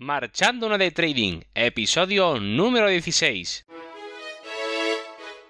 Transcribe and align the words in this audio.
Marchando 0.00 0.78
de 0.78 0.92
Trading, 0.92 1.40
episodio 1.56 2.38
número 2.38 2.86
16. 2.86 3.66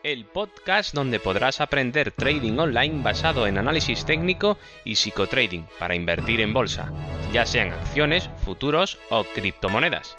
El 0.03 0.25
podcast 0.25 0.95
donde 0.95 1.21
podrás 1.21 1.61
aprender 1.61 2.13
trading 2.13 2.57
online 2.59 3.03
basado 3.03 3.47
en 3.47 3.59
análisis 3.59 4.07
técnico 4.07 4.57
y 4.87 4.95
psicotrading 4.95 5.67
para 5.79 5.95
invertir 5.95 6.41
en 6.41 6.55
bolsa, 6.55 6.91
ya 7.31 7.45
sean 7.45 7.75
acciones, 7.75 8.31
futuros 8.43 8.99
o 9.11 9.23
criptomonedas. 9.25 10.15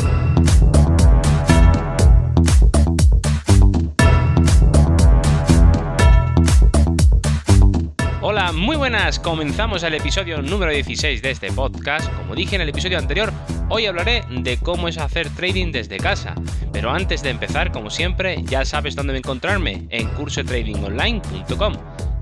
Muy 8.54 8.78
buenas. 8.78 9.20
Comenzamos 9.20 9.84
el 9.84 9.94
episodio 9.94 10.42
número 10.42 10.72
16 10.72 11.22
de 11.22 11.32
este 11.32 11.52
podcast. 11.52 12.12
Como 12.14 12.34
dije 12.34 12.56
en 12.56 12.62
el 12.62 12.70
episodio 12.70 12.98
anterior, 12.98 13.32
hoy 13.70 13.86
hablaré 13.86 14.24
de 14.30 14.58
cómo 14.58 14.88
es 14.88 14.98
hacer 14.98 15.30
trading 15.30 15.72
desde 15.72 15.98
casa. 15.98 16.34
Pero 16.74 16.90
antes 16.90 17.22
de 17.22 17.30
empezar, 17.30 17.72
como 17.72 17.92
siempre, 17.92 18.42
ya 18.46 18.66
sabes 18.66 18.96
dónde 18.96 19.16
encontrarme, 19.16 19.88
en 19.90 20.08
cursotradingonline.com, 20.10 21.74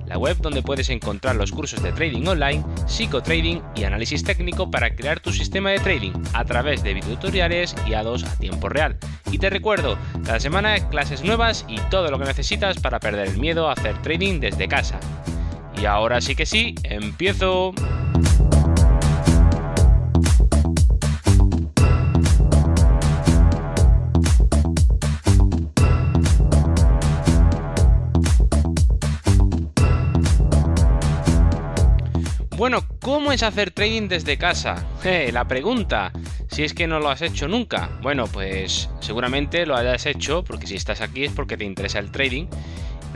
la 0.05 0.17
web 0.17 0.37
donde 0.39 0.61
puedes 0.61 0.89
encontrar 0.89 1.37
los 1.37 1.51
cursos 1.51 1.81
de 1.81 1.93
trading 1.93 2.27
online, 2.27 2.63
psicotrading 2.87 3.61
y 3.75 3.85
análisis 3.85 4.23
técnico 4.23 4.69
para 4.69 4.95
crear 4.95 5.21
tu 5.21 5.31
sistema 5.31 5.69
de 5.69 5.79
trading 5.79 6.13
a 6.33 6.43
través 6.43 6.83
de 6.83 6.95
videotutoriales 6.95 7.73
guiados 7.85 8.25
a 8.25 8.35
tiempo 8.37 8.67
real. 8.67 8.97
Y 9.31 9.37
te 9.37 9.49
recuerdo, 9.49 9.97
cada 10.25 10.39
semana 10.41 10.89
clases 10.89 11.23
nuevas 11.23 11.65
y 11.69 11.77
todo 11.89 12.11
lo 12.11 12.19
que 12.19 12.25
necesitas 12.25 12.79
para 12.79 12.99
perder 12.99 13.29
el 13.29 13.37
miedo 13.37 13.69
a 13.69 13.73
hacer 13.73 14.01
trading 14.01 14.41
desde 14.41 14.67
casa. 14.67 14.99
Y 15.79 15.85
ahora 15.85 16.21
sí 16.21 16.35
que 16.35 16.45
sí, 16.45 16.73
empiezo. 16.83 17.73
Bueno, 32.57 32.83
¿cómo 33.01 33.31
es 33.31 33.43
hacer 33.43 33.69
trading 33.69 34.07
desde 34.07 34.39
casa? 34.39 34.83
La 35.31 35.47
pregunta, 35.47 36.11
si 36.49 36.63
es 36.63 36.73
que 36.73 36.87
no 36.87 36.99
lo 36.99 37.09
has 37.09 37.21
hecho 37.21 37.47
nunca. 37.47 37.91
Bueno, 38.01 38.25
pues 38.25 38.89
seguramente 38.99 39.67
lo 39.67 39.75
hayas 39.75 40.07
hecho 40.07 40.43
porque 40.43 40.65
si 40.65 40.75
estás 40.75 41.01
aquí 41.01 41.25
es 41.25 41.31
porque 41.31 41.55
te 41.55 41.65
interesa 41.65 41.99
el 41.99 42.11
trading 42.11 42.47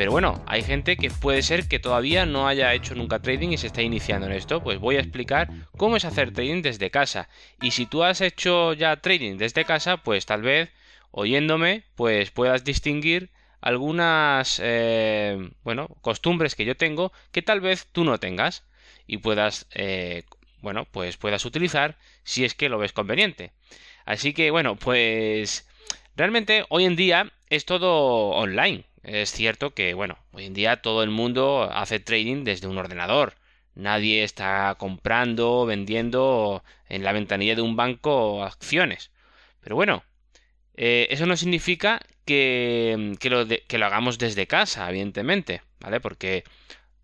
pero 0.02 0.14
bueno, 0.14 0.44
hay 0.48 0.64
gente 0.64 0.98
que 0.98 1.12
puede 1.12 1.44
ser 1.44 1.68
que 1.68 1.78
todavía 1.78 2.26
no 2.26 2.48
haya 2.48 2.74
hecho 2.74 2.96
nunca 2.96 3.20
trading 3.20 3.50
y 3.50 3.58
se 3.60 3.68
está 3.68 3.84
iniciando 3.84 4.26
en 4.26 4.34
esto. 4.34 4.64
Pues 4.64 4.80
voy 4.80 4.96
a 4.96 5.00
explicar 5.00 5.48
cómo 5.78 5.96
es 5.96 6.06
hacer 6.06 6.34
trading 6.34 6.64
desde 6.64 6.90
casa. 6.90 7.30
Y 7.62 7.70
si 7.70 7.86
tú 7.86 8.04
has 8.04 8.20
hecho 8.20 8.74
ya 8.74 8.96
trading 8.96 9.38
desde 9.38 9.64
casa, 9.64 9.98
pues 9.98 10.26
tal 10.26 10.42
vez 10.42 10.72
oyéndome, 11.12 11.84
pues 11.94 12.32
puedas 12.32 12.64
distinguir 12.64 13.30
algunas, 13.62 14.60
eh, 14.64 15.52
bueno, 15.64 15.88
costumbres 16.02 16.56
que 16.56 16.66
yo 16.66 16.76
tengo 16.76 17.14
que 17.32 17.44
tal 17.44 17.62
vez 17.62 17.86
tú 17.92 18.04
no 18.04 18.20
tengas 18.20 18.64
y 19.06 19.18
puedas, 19.18 19.68
eh, 19.76 20.24
bueno, 20.62 20.88
pues 20.90 21.18
puedas 21.18 21.46
utilizar 21.46 21.96
si 22.24 22.44
es 22.44 22.56
que 22.56 22.70
lo 22.70 22.80
ves 22.80 22.92
conveniente. 22.92 23.52
Así 24.06 24.34
que, 24.34 24.50
bueno, 24.50 24.78
pues 24.78 25.70
realmente 26.16 26.66
hoy 26.70 26.86
en 26.86 26.96
día 26.96 27.32
es 27.52 27.66
todo 27.66 28.30
online. 28.30 28.86
Es 29.04 29.32
cierto 29.32 29.74
que, 29.74 29.94
bueno, 29.94 30.18
hoy 30.32 30.46
en 30.46 30.54
día 30.54 30.82
todo 30.82 31.04
el 31.04 31.10
mundo 31.10 31.70
hace 31.72 32.00
trading 32.00 32.44
desde 32.44 32.68
un 32.68 32.78
ordenador. 32.78 33.36
Nadie 33.74 34.24
está 34.24 34.76
comprando, 34.78 35.66
vendiendo 35.66 36.64
en 36.88 37.04
la 37.04 37.14
ventanilla 37.14 37.56
de 37.56 37.62
un 37.62 37.76
banco 37.76 38.44
acciones. 38.44 39.12
Pero 39.62 39.76
bueno, 39.76 40.04
eh, 40.76 41.08
eso 41.10 41.26
no 41.26 41.38
significa 41.38 42.02
que, 42.26 43.18
lo 43.70 43.86
hagamos 43.86 44.18
desde 44.18 44.48
casa, 44.48 44.90
evidentemente, 44.90 45.62
¿vale? 45.80 46.00
Porque 46.00 46.44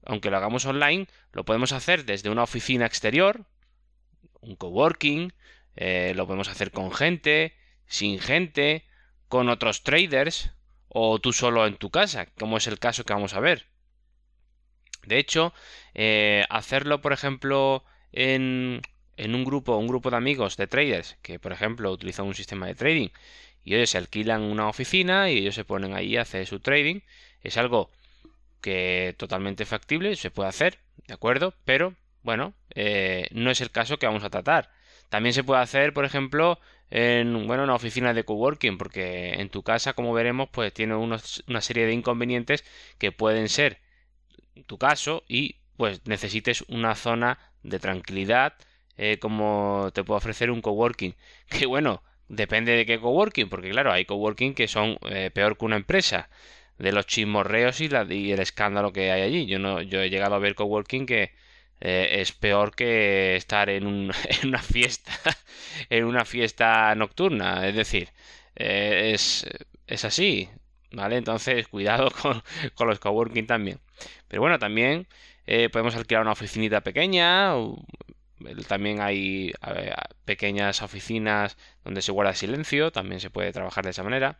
aunque 0.05 0.29
lo 0.29 0.37
hagamos 0.37 0.65
online, 0.65 1.07
lo 1.33 1.45
podemos 1.45 1.73
hacer 1.73 2.05
desde 2.05 2.29
una 2.29 2.43
oficina 2.43 2.85
exterior, 2.85 3.45
un 4.41 4.55
coworking, 4.55 5.33
eh, 5.75 6.13
lo 6.15 6.27
podemos 6.27 6.47
hacer 6.47 6.71
con 6.71 6.91
gente, 6.91 7.55
sin 7.87 8.19
gente, 8.19 8.85
con 9.27 9.49
otros 9.49 9.83
traders, 9.83 10.51
o 10.89 11.19
tú 11.19 11.33
solo 11.33 11.65
en 11.67 11.77
tu 11.77 11.89
casa, 11.89 12.27
como 12.37 12.57
es 12.57 12.67
el 12.67 12.79
caso 12.79 13.03
que 13.03 13.13
vamos 13.13 13.33
a 13.33 13.39
ver. 13.39 13.65
De 15.05 15.17
hecho, 15.17 15.53
eh, 15.93 16.45
hacerlo, 16.49 17.01
por 17.01 17.13
ejemplo, 17.13 17.83
en, 18.11 18.81
en, 19.15 19.35
un 19.35 19.45
grupo, 19.45 19.77
un 19.77 19.87
grupo 19.87 20.09
de 20.11 20.17
amigos 20.17 20.57
de 20.57 20.67
traders 20.67 21.17
que, 21.21 21.39
por 21.39 21.53
ejemplo, 21.53 21.91
utilizan 21.91 22.25
un 22.25 22.35
sistema 22.35 22.67
de 22.67 22.75
trading 22.75 23.09
y 23.63 23.75
ellos 23.75 23.89
se 23.89 23.97
alquilan 23.97 24.41
una 24.41 24.67
oficina 24.69 25.29
y 25.29 25.39
ellos 25.39 25.55
se 25.55 25.65
ponen 25.65 25.93
ahí 25.93 26.17
a 26.17 26.21
hacer 26.21 26.45
su 26.47 26.59
trading, 26.59 27.01
es 27.41 27.57
algo 27.57 27.89
que 28.61 29.15
totalmente 29.17 29.65
factible, 29.65 30.15
se 30.15 30.31
puede 30.31 30.49
hacer, 30.49 30.79
¿de 31.07 31.13
acuerdo? 31.13 31.53
Pero, 31.65 31.95
bueno, 32.23 32.53
eh, 32.75 33.27
no 33.31 33.51
es 33.51 33.61
el 33.61 33.71
caso 33.71 33.97
que 33.97 34.07
vamos 34.07 34.23
a 34.23 34.29
tratar. 34.29 34.71
También 35.09 35.33
se 35.33 35.43
puede 35.43 35.61
hacer, 35.61 35.93
por 35.93 36.05
ejemplo, 36.05 36.59
en 36.89 37.47
bueno, 37.47 37.63
una 37.63 37.75
oficina 37.75 38.13
de 38.13 38.23
coworking, 38.23 38.77
porque 38.77 39.33
en 39.35 39.49
tu 39.49 39.63
casa, 39.63 39.93
como 39.93 40.13
veremos, 40.13 40.49
pues 40.51 40.73
tiene 40.73 40.95
una 40.95 41.19
serie 41.61 41.85
de 41.85 41.93
inconvenientes 41.93 42.63
que 42.97 43.11
pueden 43.11 43.49
ser 43.49 43.79
tu 44.65 44.77
caso 44.77 45.23
y 45.27 45.57
pues 45.77 46.01
necesites 46.05 46.63
una 46.67 46.95
zona 46.95 47.37
de 47.63 47.79
tranquilidad 47.79 48.53
eh, 48.97 49.19
como 49.19 49.91
te 49.93 50.03
puede 50.03 50.17
ofrecer 50.17 50.51
un 50.51 50.61
coworking. 50.61 51.15
Que 51.49 51.65
bueno, 51.65 52.03
depende 52.27 52.71
de 52.73 52.85
qué 52.85 52.99
coworking, 52.99 53.49
porque 53.49 53.69
claro, 53.69 53.91
hay 53.91 54.05
coworking 54.05 54.53
que 54.55 54.67
son 54.67 54.97
eh, 55.09 55.29
peor 55.33 55.57
que 55.57 55.65
una 55.65 55.75
empresa 55.77 56.29
de 56.79 56.91
los 56.91 57.05
chismorreos 57.07 57.81
y, 57.81 57.89
la, 57.89 58.03
y 58.11 58.31
el 58.31 58.39
escándalo 58.39 58.91
que 58.93 59.11
hay 59.11 59.21
allí. 59.21 59.45
Yo 59.47 59.59
no, 59.59 59.81
yo 59.81 60.01
he 60.01 60.09
llegado 60.09 60.35
a 60.35 60.39
ver 60.39 60.55
coworking 60.55 61.05
que 61.05 61.31
eh, 61.79 62.21
es 62.21 62.31
peor 62.31 62.75
que 62.75 63.35
estar 63.35 63.69
en, 63.69 63.85
un, 63.85 64.11
en, 64.41 64.49
una 64.49 64.61
fiesta, 64.61 65.13
en 65.89 66.05
una 66.05 66.25
fiesta 66.25 66.93
nocturna. 66.95 67.67
Es 67.67 67.75
decir, 67.75 68.09
eh, 68.55 69.11
es, 69.13 69.47
es, 69.87 70.05
así, 70.05 70.49
¿vale? 70.91 71.17
Entonces, 71.17 71.67
cuidado 71.69 72.09
con, 72.11 72.43
con, 72.75 72.87
los 72.87 72.99
coworking 72.99 73.47
también. 73.47 73.79
Pero 74.27 74.41
bueno, 74.41 74.59
también 74.59 75.07
eh, 75.45 75.69
podemos 75.69 75.95
alquilar 75.95 76.23
una 76.23 76.31
oficinita 76.33 76.81
pequeña. 76.81 77.53
también 78.67 79.01
hay 79.01 79.53
pequeñas 80.25 80.81
oficinas 80.81 81.57
donde 81.83 82.01
se 82.01 82.11
guarda 82.11 82.33
silencio. 82.33 82.91
También 82.91 83.19
se 83.21 83.29
puede 83.29 83.53
trabajar 83.53 83.83
de 83.85 83.91
esa 83.91 84.03
manera. 84.03 84.39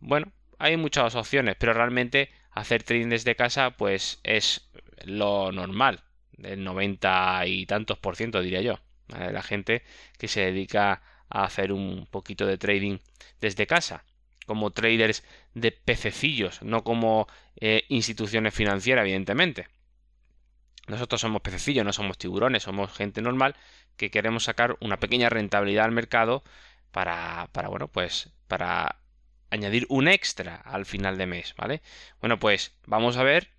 Bueno, 0.00 0.32
hay 0.58 0.76
muchas 0.76 1.14
opciones, 1.16 1.56
pero 1.58 1.72
realmente 1.74 2.30
hacer 2.52 2.82
trading 2.82 3.08
desde 3.08 3.36
casa, 3.36 3.72
pues 3.72 4.20
es 4.24 4.68
lo 5.04 5.52
normal 5.52 6.05
del 6.36 6.64
90 6.64 7.46
y 7.46 7.66
tantos 7.66 7.98
por 7.98 8.16
ciento, 8.16 8.40
diría 8.40 8.60
yo. 8.60 8.78
La 9.08 9.42
gente 9.42 9.82
que 10.18 10.28
se 10.28 10.40
dedica 10.40 11.02
a 11.28 11.44
hacer 11.44 11.72
un 11.72 12.06
poquito 12.10 12.46
de 12.46 12.58
trading 12.58 12.98
desde 13.40 13.66
casa, 13.66 14.04
como 14.46 14.70
traders 14.70 15.24
de 15.54 15.72
pececillos, 15.72 16.62
no 16.62 16.84
como 16.84 17.28
eh, 17.60 17.84
instituciones 17.88 18.54
financieras, 18.54 19.02
evidentemente. 19.02 19.68
Nosotros 20.88 21.20
somos 21.20 21.42
pececillos, 21.42 21.84
no 21.84 21.92
somos 21.92 22.18
tiburones, 22.18 22.62
somos 22.62 22.92
gente 22.92 23.20
normal 23.20 23.56
que 23.96 24.10
queremos 24.10 24.44
sacar 24.44 24.76
una 24.80 24.98
pequeña 24.98 25.28
rentabilidad 25.28 25.84
al 25.84 25.92
mercado 25.92 26.44
para, 26.92 27.48
para 27.52 27.68
bueno, 27.68 27.88
pues 27.88 28.30
para 28.46 29.00
añadir 29.50 29.86
un 29.88 30.08
extra 30.08 30.56
al 30.56 30.86
final 30.86 31.18
de 31.18 31.26
mes, 31.26 31.54
¿vale? 31.56 31.82
Bueno, 32.20 32.38
pues 32.38 32.76
vamos 32.86 33.16
a 33.16 33.22
ver 33.22 33.55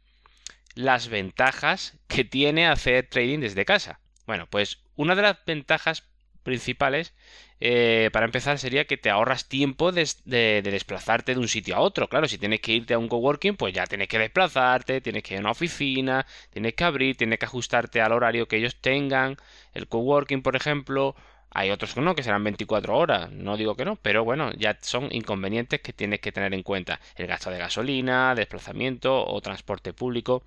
las 0.78 1.10
ventajas 1.10 1.98
que 2.08 2.24
tiene 2.24 2.68
hacer 2.68 3.08
trading 3.10 3.40
desde 3.40 3.66
casa. 3.66 4.00
Bueno, 4.26 4.48
pues 4.50 4.80
una 4.96 5.16
de 5.16 5.24
las 5.24 5.38
ventajas 5.46 6.04
principales 6.44 7.14
eh, 7.60 8.10
para 8.14 8.26
empezar 8.26 8.60
sería 8.60 8.86
que 8.86 8.98
te 8.98 9.10
ahorras 9.10 9.50
tiempo 9.50 9.92
de, 9.92 10.62
desplazarte 10.64 11.34
de 11.34 11.40
un 11.40 11.48
sitio 11.48 11.76
a 11.76 11.80
otro. 11.80 12.08
Claro, 12.08 12.28
si 12.28 12.38
tienes 12.38 12.62
que 12.62 12.74
irte 12.74 12.94
a 12.94 13.00
un 13.00 13.08
coworking, 13.08 13.58
pues 13.58 13.74
ya 13.74 13.86
tienes 13.86 14.08
que 14.08 14.20
desplazarte, 14.20 15.02
tienes 15.02 15.24
que 15.24 15.34
ir 15.34 15.40
a 15.40 15.42
una 15.42 15.52
oficina, 15.52 16.26
tienes 16.52 16.74
que 16.76 16.84
abrir, 16.84 17.18
tienes 17.18 17.40
que 17.40 17.46
ajustarte 17.46 18.02
al 18.02 18.12
horario 18.14 18.48
que 18.48 18.58
ellos 18.58 18.76
tengan. 18.80 19.38
El 19.74 19.88
coworking, 19.88 20.42
por 20.42 20.56
ejemplo, 20.56 21.16
hay 21.50 21.72
otros 21.72 21.94
que 21.94 22.02
no, 22.02 22.16
que 22.16 22.24
serán 22.24 22.44
24 22.44 22.96
horas, 22.98 23.32
no 23.32 23.58
digo 23.58 23.76
que 23.76 23.86
no, 23.86 23.96
pero 23.96 24.24
bueno, 24.24 24.52
ya 24.54 24.78
son 24.82 25.10
inconvenientes 25.12 25.82
que 25.82 25.94
tienes 25.94 26.20
que 26.20 26.32
tener 26.32 26.54
en 26.54 26.64
cuenta. 26.64 27.00
El 27.16 27.28
gasto 27.28 27.50
de 27.50 27.58
gasolina, 27.58 28.36
desplazamiento 28.36 29.26
o 29.26 29.42
transporte 29.42 29.94
público. 29.94 30.44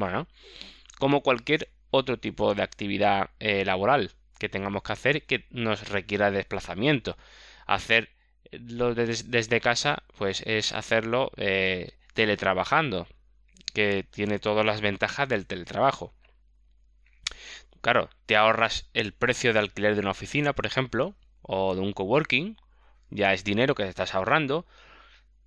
Bueno, 0.00 0.26
como 0.98 1.22
cualquier 1.22 1.68
otro 1.90 2.18
tipo 2.18 2.54
de 2.54 2.62
actividad 2.62 3.32
eh, 3.38 3.66
laboral 3.66 4.12
que 4.38 4.48
tengamos 4.48 4.82
que 4.82 4.94
hacer 4.94 5.26
que 5.26 5.44
nos 5.50 5.90
requiera 5.90 6.30
desplazamiento. 6.30 7.18
Hacerlo 7.66 8.94
desde 8.94 9.60
casa, 9.60 10.02
pues 10.16 10.40
es 10.46 10.72
hacerlo 10.72 11.32
eh, 11.36 11.92
teletrabajando, 12.14 13.08
que 13.74 14.06
tiene 14.10 14.38
todas 14.38 14.64
las 14.64 14.80
ventajas 14.80 15.28
del 15.28 15.46
teletrabajo. 15.46 16.14
Claro, 17.82 18.08
te 18.24 18.36
ahorras 18.36 18.88
el 18.94 19.12
precio 19.12 19.52
de 19.52 19.58
alquiler 19.58 19.96
de 19.96 20.00
una 20.00 20.12
oficina, 20.12 20.54
por 20.54 20.64
ejemplo, 20.64 21.14
o 21.42 21.74
de 21.74 21.82
un 21.82 21.92
coworking, 21.92 22.56
ya 23.10 23.34
es 23.34 23.44
dinero 23.44 23.74
que 23.74 23.82
te 23.82 23.90
estás 23.90 24.14
ahorrando. 24.14 24.64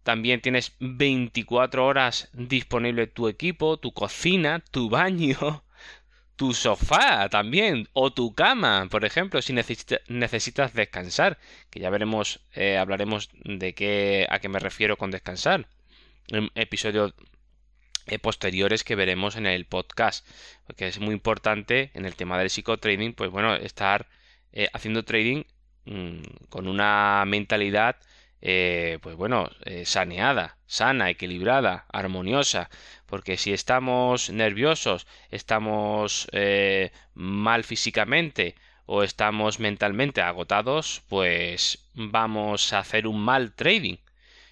También 0.04 0.42
tienes 0.42 0.74
24 0.80 1.86
horas 1.86 2.30
disponible 2.34 3.08
tu 3.08 3.30
equipo, 3.30 3.78
tu 3.78 3.94
cocina, 3.94 4.60
tu 4.72 4.90
baño, 4.90 5.64
tu 6.36 6.54
sofá 6.54 7.30
también, 7.30 7.88
o 7.94 8.12
tu 8.12 8.36
cama, 8.36 8.88
por 8.92 9.06
ejemplo, 9.06 9.42
si 9.42 9.54
necesitas 9.54 10.74
descansar, 10.74 11.38
que 11.70 11.80
ya 11.80 11.90
veremos, 11.90 12.42
eh, 12.54 12.78
hablaremos 12.78 13.30
de 13.46 13.74
qué, 13.74 14.28
a 14.30 14.40
qué 14.40 14.50
me 14.50 14.60
refiero 14.60 14.98
con 14.98 15.12
descansar. 15.12 15.68
En 16.28 16.50
episodios 16.56 17.14
eh, 18.08 18.20
posteriores 18.20 18.84
que 18.84 18.96
veremos 18.96 19.38
en 19.38 19.46
el 19.46 19.66
podcast, 19.66 20.28
porque 20.68 20.88
es 20.88 21.00
muy 21.00 21.14
importante 21.14 21.92
en 21.94 22.06
el 22.06 22.16
tema 22.16 22.38
del 22.38 22.50
psicotrading, 22.50 23.14
pues 23.14 23.30
bueno, 23.32 23.56
estar 23.56 24.08
eh, 24.52 24.68
haciendo 24.74 25.04
trading 25.04 25.44
mm, 25.86 26.22
con 26.50 26.68
una 26.68 27.24
mentalidad 27.26 27.96
eh, 28.44 29.00
pues 29.01 29.16
bueno, 29.16 29.50
saneada, 29.86 30.57
sana, 30.68 31.10
equilibrada, 31.10 31.86
armoniosa, 31.92 32.69
porque 33.06 33.38
si 33.38 33.54
estamos 33.54 34.30
nerviosos, 34.30 35.07
estamos 35.31 36.28
mal 37.13 37.63
físicamente 37.63 38.56
o 38.86 39.04
estamos 39.04 39.60
mentalmente 39.60 40.22
agotados, 40.22 41.04
pues 41.07 41.90
vamos 41.94 42.74
a 42.74 42.80
hacer 42.80 43.07
un 43.07 43.19
mal 43.19 43.54
trading. 43.54 43.98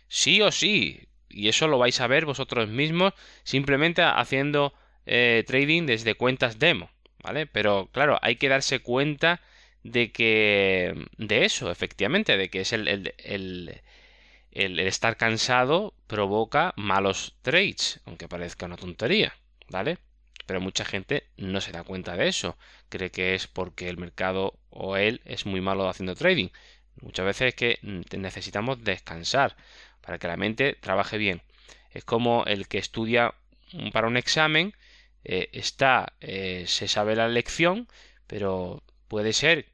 Sí 0.08 0.42
o 0.42 0.52
sí, 0.52 1.08
y 1.30 1.48
eso 1.48 1.68
lo 1.68 1.78
vais 1.78 2.00
a 2.02 2.08
ver 2.08 2.26
vosotros 2.26 2.70
mismos 2.70 3.14
simplemente 3.44 4.02
haciendo 4.04 4.74
eh, 5.06 5.44
trading 5.48 5.86
desde 5.86 6.16
cuentas 6.16 6.60
demo, 6.60 6.90
¿vale? 7.24 7.48
Pero 7.48 7.90
claro, 7.92 8.20
hay 8.22 8.36
que 8.36 8.50
darse 8.50 8.80
cuenta 8.80 9.42
de 9.84 10.12
que 10.12 11.08
de 11.18 11.46
eso, 11.46 11.72
efectivamente, 11.72 12.38
de 12.38 12.50
que 12.50 12.62
es 12.62 12.74
el, 12.74 12.88
el, 12.88 13.14
el, 13.18 13.82
el 14.52 14.80
estar 14.80 15.18
cansado 15.18 15.94
provoca 16.08 16.74
malos 16.76 17.36
trades, 17.42 18.02
aunque 18.06 18.28
parezca 18.28 18.66
una 18.66 18.78
tontería, 18.78 19.34
¿vale? 19.70 19.98
Pero 20.46 20.62
mucha 20.62 20.86
gente 20.86 21.28
no 21.38 21.62
se 21.62 21.72
da 21.72 21.84
cuenta 21.84 22.16
de 22.18 22.28
eso, 22.28 22.58
cree 22.90 23.12
que 23.12 23.36
es 23.36 23.48
porque 23.48 23.90
el 23.90 23.98
mercado 23.98 24.60
o 24.70 24.98
él 24.98 25.22
es 25.26 25.46
muy 25.46 25.62
malo 25.62 25.88
haciendo 25.90 26.16
trading. 26.16 26.50
Muchas 27.02 27.26
veces 27.26 27.50
es 27.50 27.56
que 27.56 27.80
necesitamos 28.18 28.84
descansar 28.84 29.56
para 30.02 30.18
que 30.20 30.28
la 30.28 30.38
mente 30.38 30.76
trabaje 30.80 31.18
bien. 31.18 31.42
Es 31.92 32.04
como 32.06 32.46
el 32.46 32.68
que 32.68 32.78
estudia 32.80 33.34
para 33.94 34.08
un 34.08 34.18
examen, 34.18 34.74
eh, 35.24 35.50
está, 35.54 36.14
eh, 36.20 36.66
se 36.68 36.88
sabe 36.88 37.16
la 37.16 37.28
lección, 37.30 37.88
pero 38.28 38.84
puede 39.08 39.34
ser 39.34 39.68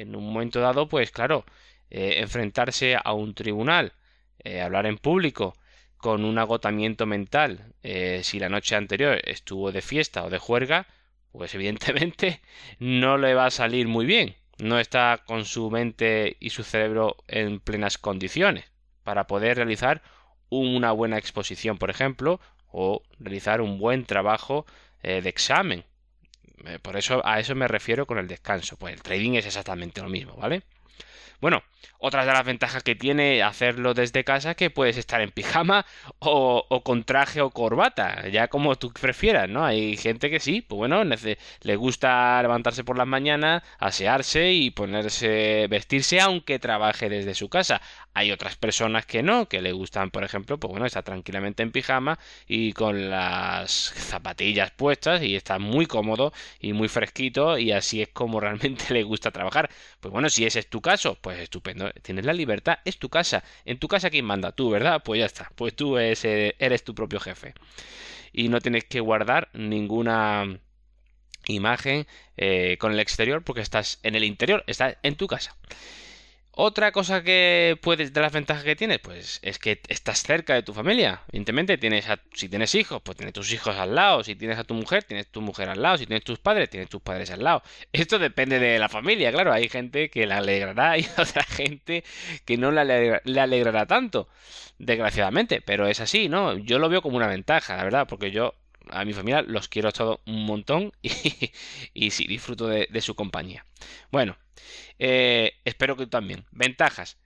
en 0.00 0.16
un 0.16 0.32
momento 0.32 0.60
dado, 0.60 0.88
pues 0.88 1.10
claro, 1.10 1.44
eh, 1.90 2.16
enfrentarse 2.18 2.96
a 3.02 3.12
un 3.12 3.34
tribunal, 3.34 3.92
hablar 4.62 4.86
en 4.86 4.96
público, 4.96 5.54
con 5.98 6.24
un 6.24 6.38
agotamiento 6.38 7.04
mental, 7.06 7.74
si 8.22 8.38
la 8.38 8.48
noche 8.48 8.76
anterior 8.76 9.20
estuvo 9.24 9.72
de 9.72 9.82
fiesta 9.82 10.24
o 10.24 10.30
de 10.30 10.38
juerga, 10.38 10.86
pues 11.32 11.54
evidentemente 11.54 12.40
no 12.78 13.18
le 13.18 13.34
va 13.34 13.46
a 13.46 13.50
salir 13.50 13.88
muy 13.88 14.06
bien. 14.06 14.36
No 14.58 14.78
está 14.80 15.22
con 15.24 15.44
su 15.44 15.70
mente 15.70 16.36
y 16.40 16.50
su 16.50 16.64
cerebro 16.64 17.16
en 17.28 17.60
plenas 17.60 17.96
condiciones 17.96 18.64
para 19.04 19.26
poder 19.26 19.56
realizar 19.56 20.02
una 20.50 20.92
buena 20.92 21.16
exposición, 21.16 21.78
por 21.78 21.90
ejemplo, 21.90 22.40
o 22.70 23.02
realizar 23.20 23.60
un 23.60 23.78
buen 23.78 24.04
trabajo 24.04 24.66
eh, 25.02 25.22
de 25.22 25.28
examen. 25.28 25.84
Eh, 26.64 26.78
por 26.80 26.96
eso 26.96 27.20
a 27.26 27.40
eso 27.40 27.54
me 27.54 27.68
refiero 27.68 28.06
con 28.06 28.18
el 28.18 28.28
descanso. 28.28 28.76
Pues 28.76 28.94
el 28.94 29.02
trading 29.02 29.32
es 29.34 29.46
exactamente 29.46 30.00
lo 30.02 30.08
mismo, 30.08 30.34
¿vale? 30.36 30.62
Bueno, 31.40 31.62
otra 31.98 32.24
de 32.24 32.32
las 32.32 32.44
ventajas 32.44 32.82
que 32.82 32.96
tiene 32.96 33.42
hacerlo 33.42 33.94
desde 33.94 34.24
casa 34.24 34.50
es 34.50 34.56
que 34.56 34.70
puedes 34.70 34.96
estar 34.96 35.20
en 35.20 35.30
pijama 35.30 35.86
o, 36.18 36.82
con 36.84 37.04
traje 37.04 37.40
o 37.40 37.50
corbata, 37.50 38.28
ya 38.28 38.48
como 38.48 38.76
tú 38.76 38.92
prefieras, 38.92 39.48
¿no? 39.48 39.64
Hay 39.64 39.96
gente 39.96 40.30
que 40.30 40.40
sí, 40.40 40.62
pues 40.62 40.78
bueno, 40.78 41.02
le 41.04 41.76
gusta 41.76 42.40
levantarse 42.42 42.84
por 42.84 42.98
las 42.98 43.06
mañanas, 43.06 43.62
asearse 43.78 44.52
y 44.52 44.70
ponerse, 44.70 45.66
vestirse 45.68 46.20
aunque 46.20 46.58
trabaje 46.58 47.08
desde 47.08 47.34
su 47.34 47.48
casa. 47.48 47.80
Hay 48.14 48.32
otras 48.32 48.56
personas 48.56 49.06
que 49.06 49.22
no, 49.22 49.48
que 49.48 49.62
le 49.62 49.72
gustan, 49.72 50.10
por 50.10 50.24
ejemplo, 50.24 50.58
pues 50.58 50.70
bueno, 50.70 50.86
estar 50.86 51.04
tranquilamente 51.04 51.62
en 51.62 51.70
pijama 51.72 52.18
y 52.46 52.72
con 52.72 53.10
las 53.10 53.70
zapatillas 53.70 54.70
puestas 54.72 55.22
y 55.22 55.36
está 55.36 55.58
muy 55.58 55.86
cómodo 55.86 56.32
y 56.60 56.72
muy 56.72 56.88
fresquito 56.88 57.58
y 57.58 57.72
así 57.72 58.02
es 58.02 58.08
como 58.08 58.40
realmente 58.40 58.92
le 58.92 59.02
gusta 59.04 59.30
trabajar. 59.30 59.70
Pues 60.00 60.12
bueno, 60.12 60.28
si 60.30 60.44
ese 60.46 60.58
es 60.60 60.68
tu 60.68 60.80
caso, 60.80 61.16
pues 61.28 61.40
estupendo. 61.40 61.90
Tienes 62.00 62.24
la 62.24 62.32
libertad, 62.32 62.78
es 62.86 62.98
tu 62.98 63.10
casa. 63.10 63.44
En 63.66 63.78
tu 63.78 63.86
casa, 63.86 64.08
¿quién 64.08 64.24
manda? 64.24 64.52
Tú, 64.52 64.70
¿verdad? 64.70 65.02
Pues 65.04 65.18
ya 65.18 65.26
está. 65.26 65.52
Pues 65.56 65.76
tú 65.76 65.98
eres, 65.98 66.24
eres 66.24 66.84
tu 66.84 66.94
propio 66.94 67.20
jefe. 67.20 67.52
Y 68.32 68.48
no 68.48 68.62
tienes 68.62 68.84
que 68.84 69.00
guardar 69.00 69.50
ninguna 69.52 70.58
imagen 71.46 72.06
eh, 72.38 72.78
con 72.80 72.92
el 72.92 73.00
exterior 73.00 73.44
porque 73.44 73.60
estás 73.60 74.00
en 74.04 74.14
el 74.14 74.24
interior, 74.24 74.64
estás 74.66 74.96
en 75.02 75.16
tu 75.16 75.26
casa. 75.26 75.54
Otra 76.60 76.90
cosa 76.90 77.22
que 77.22 77.78
puedes, 77.82 78.12
de 78.12 78.20
las 78.20 78.32
ventajas 78.32 78.64
que 78.64 78.74
tienes, 78.74 78.98
pues 78.98 79.38
es 79.42 79.60
que 79.60 79.80
estás 79.86 80.24
cerca 80.24 80.54
de 80.54 80.64
tu 80.64 80.74
familia. 80.74 81.22
Evidentemente, 81.28 81.78
tienes 81.78 82.08
a, 82.08 82.18
si 82.34 82.48
tienes 82.48 82.74
hijos, 82.74 83.00
pues 83.00 83.16
tienes 83.16 83.32
tus 83.32 83.52
hijos 83.52 83.76
al 83.76 83.94
lado. 83.94 84.24
Si 84.24 84.34
tienes 84.34 84.58
a 84.58 84.64
tu 84.64 84.74
mujer, 84.74 85.04
tienes 85.04 85.28
tu 85.28 85.40
mujer 85.40 85.68
al 85.68 85.80
lado. 85.80 85.98
Si 85.98 86.06
tienes 86.06 86.24
tus 86.24 86.40
padres, 86.40 86.68
tienes 86.68 86.88
tus 86.88 87.00
padres 87.00 87.30
al 87.30 87.44
lado. 87.44 87.62
Esto 87.92 88.18
depende 88.18 88.58
de 88.58 88.80
la 88.80 88.88
familia, 88.88 89.30
claro. 89.30 89.52
Hay 89.52 89.68
gente 89.68 90.10
que 90.10 90.26
la 90.26 90.38
alegrará 90.38 90.98
y 90.98 91.06
otra 91.16 91.44
gente 91.44 92.02
que 92.44 92.56
no 92.56 92.72
la 92.72 92.82
le 92.82 93.40
alegrará 93.40 93.86
tanto, 93.86 94.28
desgraciadamente. 94.78 95.60
Pero 95.60 95.86
es 95.86 96.00
así, 96.00 96.28
¿no? 96.28 96.58
Yo 96.58 96.80
lo 96.80 96.88
veo 96.88 97.02
como 97.02 97.18
una 97.18 97.28
ventaja, 97.28 97.76
la 97.76 97.84
verdad, 97.84 98.08
porque 98.08 98.32
yo 98.32 98.54
a 98.90 99.04
mi 99.04 99.12
familia 99.12 99.42
los 99.42 99.68
quiero 99.68 99.92
todo 99.92 100.22
un 100.26 100.44
montón 100.44 100.92
y, 101.94 102.10
sí, 102.10 102.26
disfruto 102.26 102.66
de 102.66 103.00
su 103.00 103.14
compañía. 103.14 103.64
Bueno, 104.10 104.36
eh, 104.98 105.54
espero 105.64 105.96
que 105.96 106.04
tú 106.04 106.10
también. 106.10 106.46
Ventajas 106.50 107.18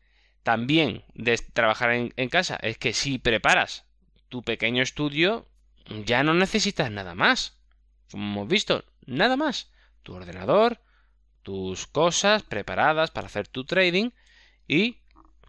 también 0.42 1.04
de 1.14 1.38
trabajar 1.38 1.90
en, 1.92 2.28
casa 2.28 2.56
es 2.56 2.78
que 2.78 2.92
si 2.92 3.18
preparas 3.18 3.84
tu 4.28 4.42
pequeño 4.42 4.82
estudio, 4.82 5.48
ya 6.04 6.22
no 6.22 6.34
necesitas 6.34 6.90
nada 6.90 7.14
más. 7.14 7.58
Como 8.10 8.24
hemos 8.24 8.48
visto, 8.48 8.84
nada 9.06 9.36
más. 9.36 9.70
Tu 10.02 10.14
ordenador, 10.14 10.80
tus 11.42 11.86
cosas 11.86 12.42
preparadas 12.42 13.10
para 13.10 13.26
hacer 13.26 13.46
tu 13.48 13.64
trading 13.64 14.10
y 14.66 14.98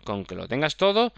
con 0.03 0.25
que 0.25 0.35
lo 0.35 0.47
tengas 0.47 0.77
todo, 0.77 1.13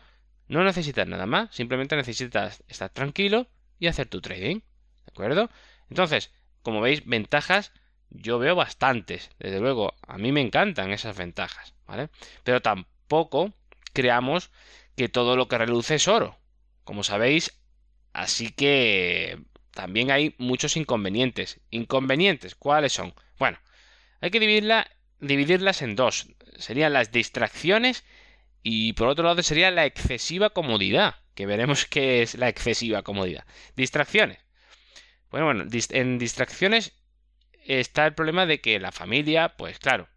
no 0.47 0.63
necesitas 0.63 1.07
nada 1.07 1.25
más. 1.25 1.53
Simplemente 1.53 1.95
necesitas 1.95 2.63
estar 2.67 2.89
tranquilo 2.89 3.47
y 3.79 3.87
hacer 3.87 4.07
tu 4.07 4.21
trading. 4.21 4.61
¿De 5.05 5.11
acuerdo? 5.11 5.49
Entonces, 5.89 6.31
como 6.61 6.81
veis, 6.81 7.05
ventajas 7.05 7.73
yo 8.21 8.39
veo 8.39 8.55
bastantes. 8.55 9.29
Desde 9.39 9.59
luego, 9.59 9.93
a 10.07 10.17
mí 10.17 10.31
me 10.31 10.41
encantan 10.41 10.91
esas 10.91 11.17
ventajas, 11.17 11.73
¿vale? 11.87 12.09
Pero 12.43 12.61
tampoco 12.61 13.53
creamos 13.93 14.51
que 14.95 15.09
todo 15.09 15.35
lo 15.35 15.47
que 15.47 15.57
reluce 15.57 15.95
es 15.95 16.07
oro. 16.07 16.37
Como 16.83 17.03
sabéis, 17.03 17.59
así 18.13 18.51
que 18.51 19.39
también 19.71 20.11
hay 20.11 20.35
muchos 20.37 20.77
inconvenientes. 20.77 21.59
¿Inconvenientes? 21.69 22.55
¿Cuáles 22.55 22.93
son? 22.93 23.13
Bueno, 23.37 23.59
hay 24.21 24.31
que 24.31 24.39
dividirla, 24.39 24.89
dividirlas 25.19 25.81
en 25.81 25.95
dos. 25.95 26.27
Serían 26.57 26.93
las 26.93 27.11
distracciones 27.11 28.05
y 28.63 28.93
por 28.93 29.07
otro 29.07 29.25
lado 29.25 29.43
sería 29.43 29.69
la 29.71 29.85
excesiva 29.85 30.49
comodidad, 30.51 31.15
que 31.33 31.45
veremos 31.45 31.85
qué 31.89 32.21
es 32.21 32.35
la 32.35 32.49
excesiva 32.49 33.01
comodidad. 33.01 33.45
Distracciones. 33.75 34.39
Bueno, 35.29 35.47
bueno, 35.47 35.65
en 35.89 36.17
distracciones 36.17 36.93
está 37.65 38.05
el 38.05 38.13
problema 38.13 38.45
de 38.45 38.61
que 38.61 38.79
la 38.79 38.91
familia, 38.91 39.55
pues 39.57 39.79
claro, 39.79 40.07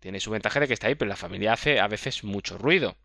tiene 0.00 0.20
su 0.20 0.30
ventaja 0.30 0.60
de 0.60 0.68
que 0.68 0.74
está 0.74 0.88
ahí, 0.88 0.94
pero 0.94 1.08
la 1.08 1.16
familia 1.16 1.52
hace 1.52 1.80
a 1.80 1.88
veces 1.88 2.24
mucho 2.24 2.58
ruido. 2.58 2.96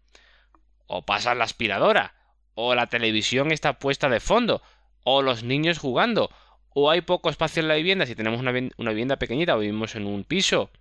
O 0.87 1.05
pasa 1.05 1.35
la 1.35 1.45
aspiradora, 1.45 2.15
o 2.53 2.75
la 2.75 2.87
televisión 2.87 3.51
está 3.51 3.79
puesta 3.79 4.09
de 4.09 4.19
fondo, 4.19 4.61
o 5.03 5.21
los 5.21 5.43
niños 5.43 5.79
jugando, 5.79 6.29
o 6.73 6.89
hay 6.89 7.01
poco 7.01 7.29
espacio 7.29 7.61
en 7.61 7.67
la 7.67 7.75
vivienda, 7.75 8.05
si 8.05 8.15
tenemos 8.15 8.39
una, 8.39 8.51
vivienda 8.51 9.17
pequeñita 9.17 9.55
o 9.55 9.59
vivimos 9.59 9.95
en 9.95 10.05
un 10.05 10.23
piso 10.23 10.71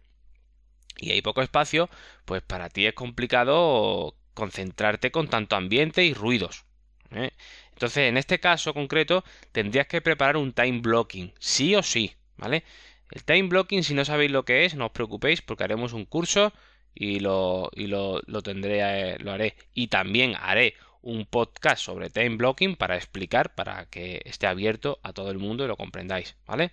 y 0.99 1.13
hay 1.13 1.23
poco 1.23 1.43
espacio, 1.43 1.89
pues 2.25 2.43
para 2.43 2.69
ti 2.69 2.87
es 2.87 2.95
complicado 2.95 4.15
concentrarte 4.35 5.11
con 5.11 5.29
tanto 5.29 5.57
ambiente 5.57 6.05
y 6.05 6.15
ruidos. 6.15 6.65
¿eh? 7.13 7.31
Entonces, 7.73 8.09
en 8.09 8.17
este 8.17 8.39
caso 8.39 8.75
concreto, 8.75 9.25
tendrías 9.53 9.87
que 9.87 10.01
preparar 10.01 10.37
un 10.37 10.53
time 10.53 10.81
blocking, 10.81 11.33
sí 11.39 11.75
o 11.75 11.83
sí, 11.83 12.15
¿vale? 12.37 12.65
El 13.11 13.25
time 13.25 13.49
blocking, 13.49 13.83
si 13.83 13.95
no 13.95 14.05
sabéis 14.05 14.31
lo 14.31 14.45
que 14.45 14.65
es, 14.65 14.75
no 14.75 14.87
os 14.87 14.93
preocupéis 14.93 15.43
porque 15.43 15.65
haremos 15.65 15.93
un 15.93 16.05
curso 16.05 16.53
y 16.95 17.21
lo, 17.21 17.71
y 17.75 17.87
lo, 17.87 18.21
tendré, 18.43 18.81
eh, 18.83 19.17
lo 19.19 19.33
haré. 19.33 19.57
Y 19.75 19.89
también 19.89 20.35
haré 20.41 20.75
un 21.03 21.27
podcast 21.27 21.83
sobre 21.83 22.11
time 22.11 22.37
blocking 22.37 22.77
para 22.77 22.97
explicar, 22.97 23.55
para 23.55 23.87
que 23.87 24.23
esté 24.25 24.47
abierto 24.47 25.01
a 25.03 25.13
todo 25.13 25.31
el 25.31 25.39
mundo 25.39 25.65
y 25.65 25.69
lo 25.69 25.77
comprendáis, 25.77 26.37
¿vale? 26.47 26.73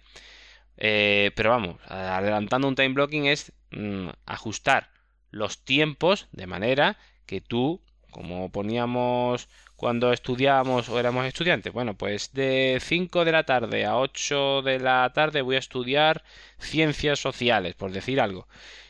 Eh, 0.77 1.31
pero 1.35 1.49
vamos, 1.49 1.77
adelantando 1.87 2.67
un 2.67 2.75
time 2.75 2.93
blocking 2.93 3.25
es 3.25 3.51
mm, 3.71 4.09
ajustar 4.25 4.91
los 5.31 5.63
tiempos 5.63 6.27
de 6.31 6.47
manera 6.47 6.97
que 7.25 7.41
tú, 7.41 7.81
como 8.11 8.51
poníamos 8.51 9.49
cuando 9.77 10.11
estudiábamos 10.11 10.89
o 10.89 10.99
éramos 10.99 11.25
estudiantes, 11.25 11.71
bueno, 11.71 11.95
pues 11.95 12.33
de 12.33 12.79
5 12.81 13.23
de 13.25 13.31
la 13.31 13.43
tarde 13.43 13.85
a 13.85 13.97
8 13.97 14.63
de 14.63 14.79
la 14.79 15.11
tarde 15.13 15.41
voy 15.43 15.55
a 15.55 15.59
estudiar 15.59 16.23
ciencias 16.59 17.19
sociales, 17.19 17.75
por 17.75 17.91
decir 17.91 18.19
algo. 18.19 18.47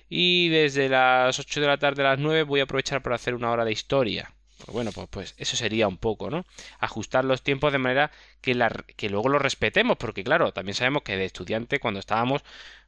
Y 0.10 0.50
desde 0.50 0.90
las 0.90 1.38
8 1.40 1.62
de 1.62 1.68
la 1.68 1.78
tarde 1.78 2.04
a 2.04 2.12
las 2.12 2.20
9 2.20 2.44
voy 2.44 2.62
a 2.62 2.64
aprovechar 2.64 3.04
para 3.04 3.18
hacer 3.18 3.36
una 3.36 3.52
hora 3.52 3.66
de 3.66 3.74
historia. 3.74 4.34
Pues 4.58 4.70
bueno, 4.74 4.92
pues, 4.92 5.08
pues 5.10 5.36
eso 5.38 5.56
sería 5.58 5.88
un 5.88 5.98
poco, 5.98 6.30
¿no? 6.30 6.46
Ajustar 6.80 7.26
los 7.26 7.44
tiempos 7.44 7.72
de 7.74 7.78
manera 7.80 8.12
que, 8.42 8.56
que 8.96 9.10
luego 9.10 9.30
los 9.30 9.42
respetemos, 9.42 9.98
porque 9.98 10.24
claro, 10.24 10.54
también 10.54 10.74
sabemos 10.74 11.04
que 11.04 11.18
de 11.18 11.26
estudiante 11.26 11.80
cuando 11.80 12.00
estábamos 12.00 12.44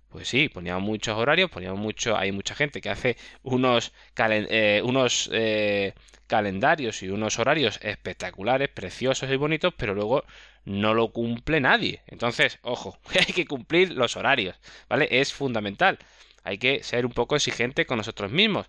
pues 0.09 0.27
sí, 0.27 0.49
poníamos 0.49 0.83
muchos 0.83 1.17
horarios, 1.17 1.49
poníamos 1.51 1.79
mucho, 1.79 2.17
hay 2.17 2.31
mucha 2.31 2.55
gente 2.55 2.81
que 2.81 2.89
hace 2.89 3.17
unos, 3.43 3.93
eh, 4.17 4.81
unos 4.83 5.29
eh, 5.31 5.93
calendarios 6.27 7.03
y 7.03 7.09
unos 7.09 7.39
horarios 7.39 7.79
espectaculares, 7.83 8.69
preciosos 8.69 9.29
y 9.31 9.35
bonitos, 9.35 9.73
pero 9.77 9.93
luego 9.93 10.23
no 10.65 10.93
lo 10.93 11.11
cumple 11.11 11.59
nadie. 11.61 12.01
Entonces, 12.07 12.59
ojo, 12.63 12.97
hay 13.19 13.33
que 13.33 13.45
cumplir 13.45 13.91
los 13.93 14.17
horarios, 14.17 14.59
¿vale? 14.89 15.07
Es 15.11 15.33
fundamental. 15.33 15.99
Hay 16.43 16.57
que 16.57 16.83
ser 16.83 17.05
un 17.05 17.11
poco 17.11 17.35
exigente 17.35 17.85
con 17.85 17.97
nosotros 17.97 18.31
mismos. 18.31 18.67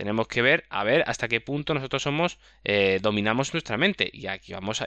Tenemos 0.00 0.28
que 0.28 0.40
ver 0.40 0.64
a 0.70 0.82
ver 0.82 1.04
hasta 1.06 1.28
qué 1.28 1.42
punto 1.42 1.74
nosotros 1.74 2.02
somos 2.02 2.38
eh, 2.64 3.00
dominamos 3.02 3.52
nuestra 3.52 3.76
mente 3.76 4.08
y 4.10 4.28
aquí 4.28 4.54
vamos 4.54 4.80
a 4.80 4.86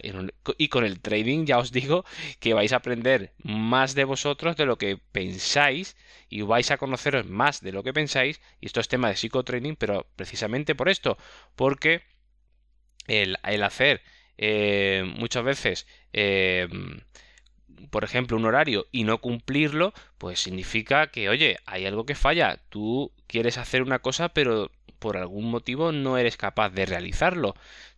y 0.58 0.70
con 0.70 0.86
el 0.86 1.01
trading 1.01 1.46
ya 1.46 1.60
os 1.60 1.72
digo 1.72 2.03
que 2.39 2.55
vais 2.55 2.74
a 2.74 2.77
aprender 2.77 3.32
más 3.43 3.93
de 3.93 4.05
vosotros 4.05 4.58
de 4.58 4.65
lo 4.65 4.79
que 4.79 4.98
pensáis 5.12 5.96
y 6.29 6.41
vais 6.41 6.72
a 6.72 6.77
conoceros 6.77 7.27
más 7.27 7.62
de 7.62 7.74
lo 7.74 7.84
que 7.84 7.93
pensáis 7.93 8.41
y 8.60 8.65
esto 8.65 8.79
es 8.79 8.88
tema 8.88 9.10
de 9.10 9.15
psicotraining 9.15 9.75
pero 9.75 10.08
precisamente 10.15 10.74
por 10.74 10.89
esto 10.89 11.20
porque 11.55 12.01
el, 13.05 13.38
hacer 13.62 14.01
eh, 14.39 15.03
muchas 15.20 15.43
veces 15.43 15.88
eh, 16.12 16.67
por 17.91 18.03
ejemplo, 18.03 18.38
un 18.38 18.46
horario 18.46 18.88
y 18.91 19.03
no 19.03 19.20
cumplirlo, 19.20 19.93
pues 20.17 20.39
significa 20.39 21.12
que, 21.12 21.29
oye, 21.29 21.60
hay 21.67 21.86
algo 21.86 22.05
que 22.05 22.15
falla. 22.15 22.60
Tú 22.70 23.12
quieres 23.27 23.60
hacer 23.60 23.84
una 23.84 24.00
cosa, 24.00 24.29
pero 24.29 24.72
por 25.03 25.17
algún 25.17 25.51
motivo 25.51 25.91
no 25.91 26.17
eres 26.17 26.38
capaz 26.38 26.69
de 26.69 26.86
realizarlo. 26.86 27.55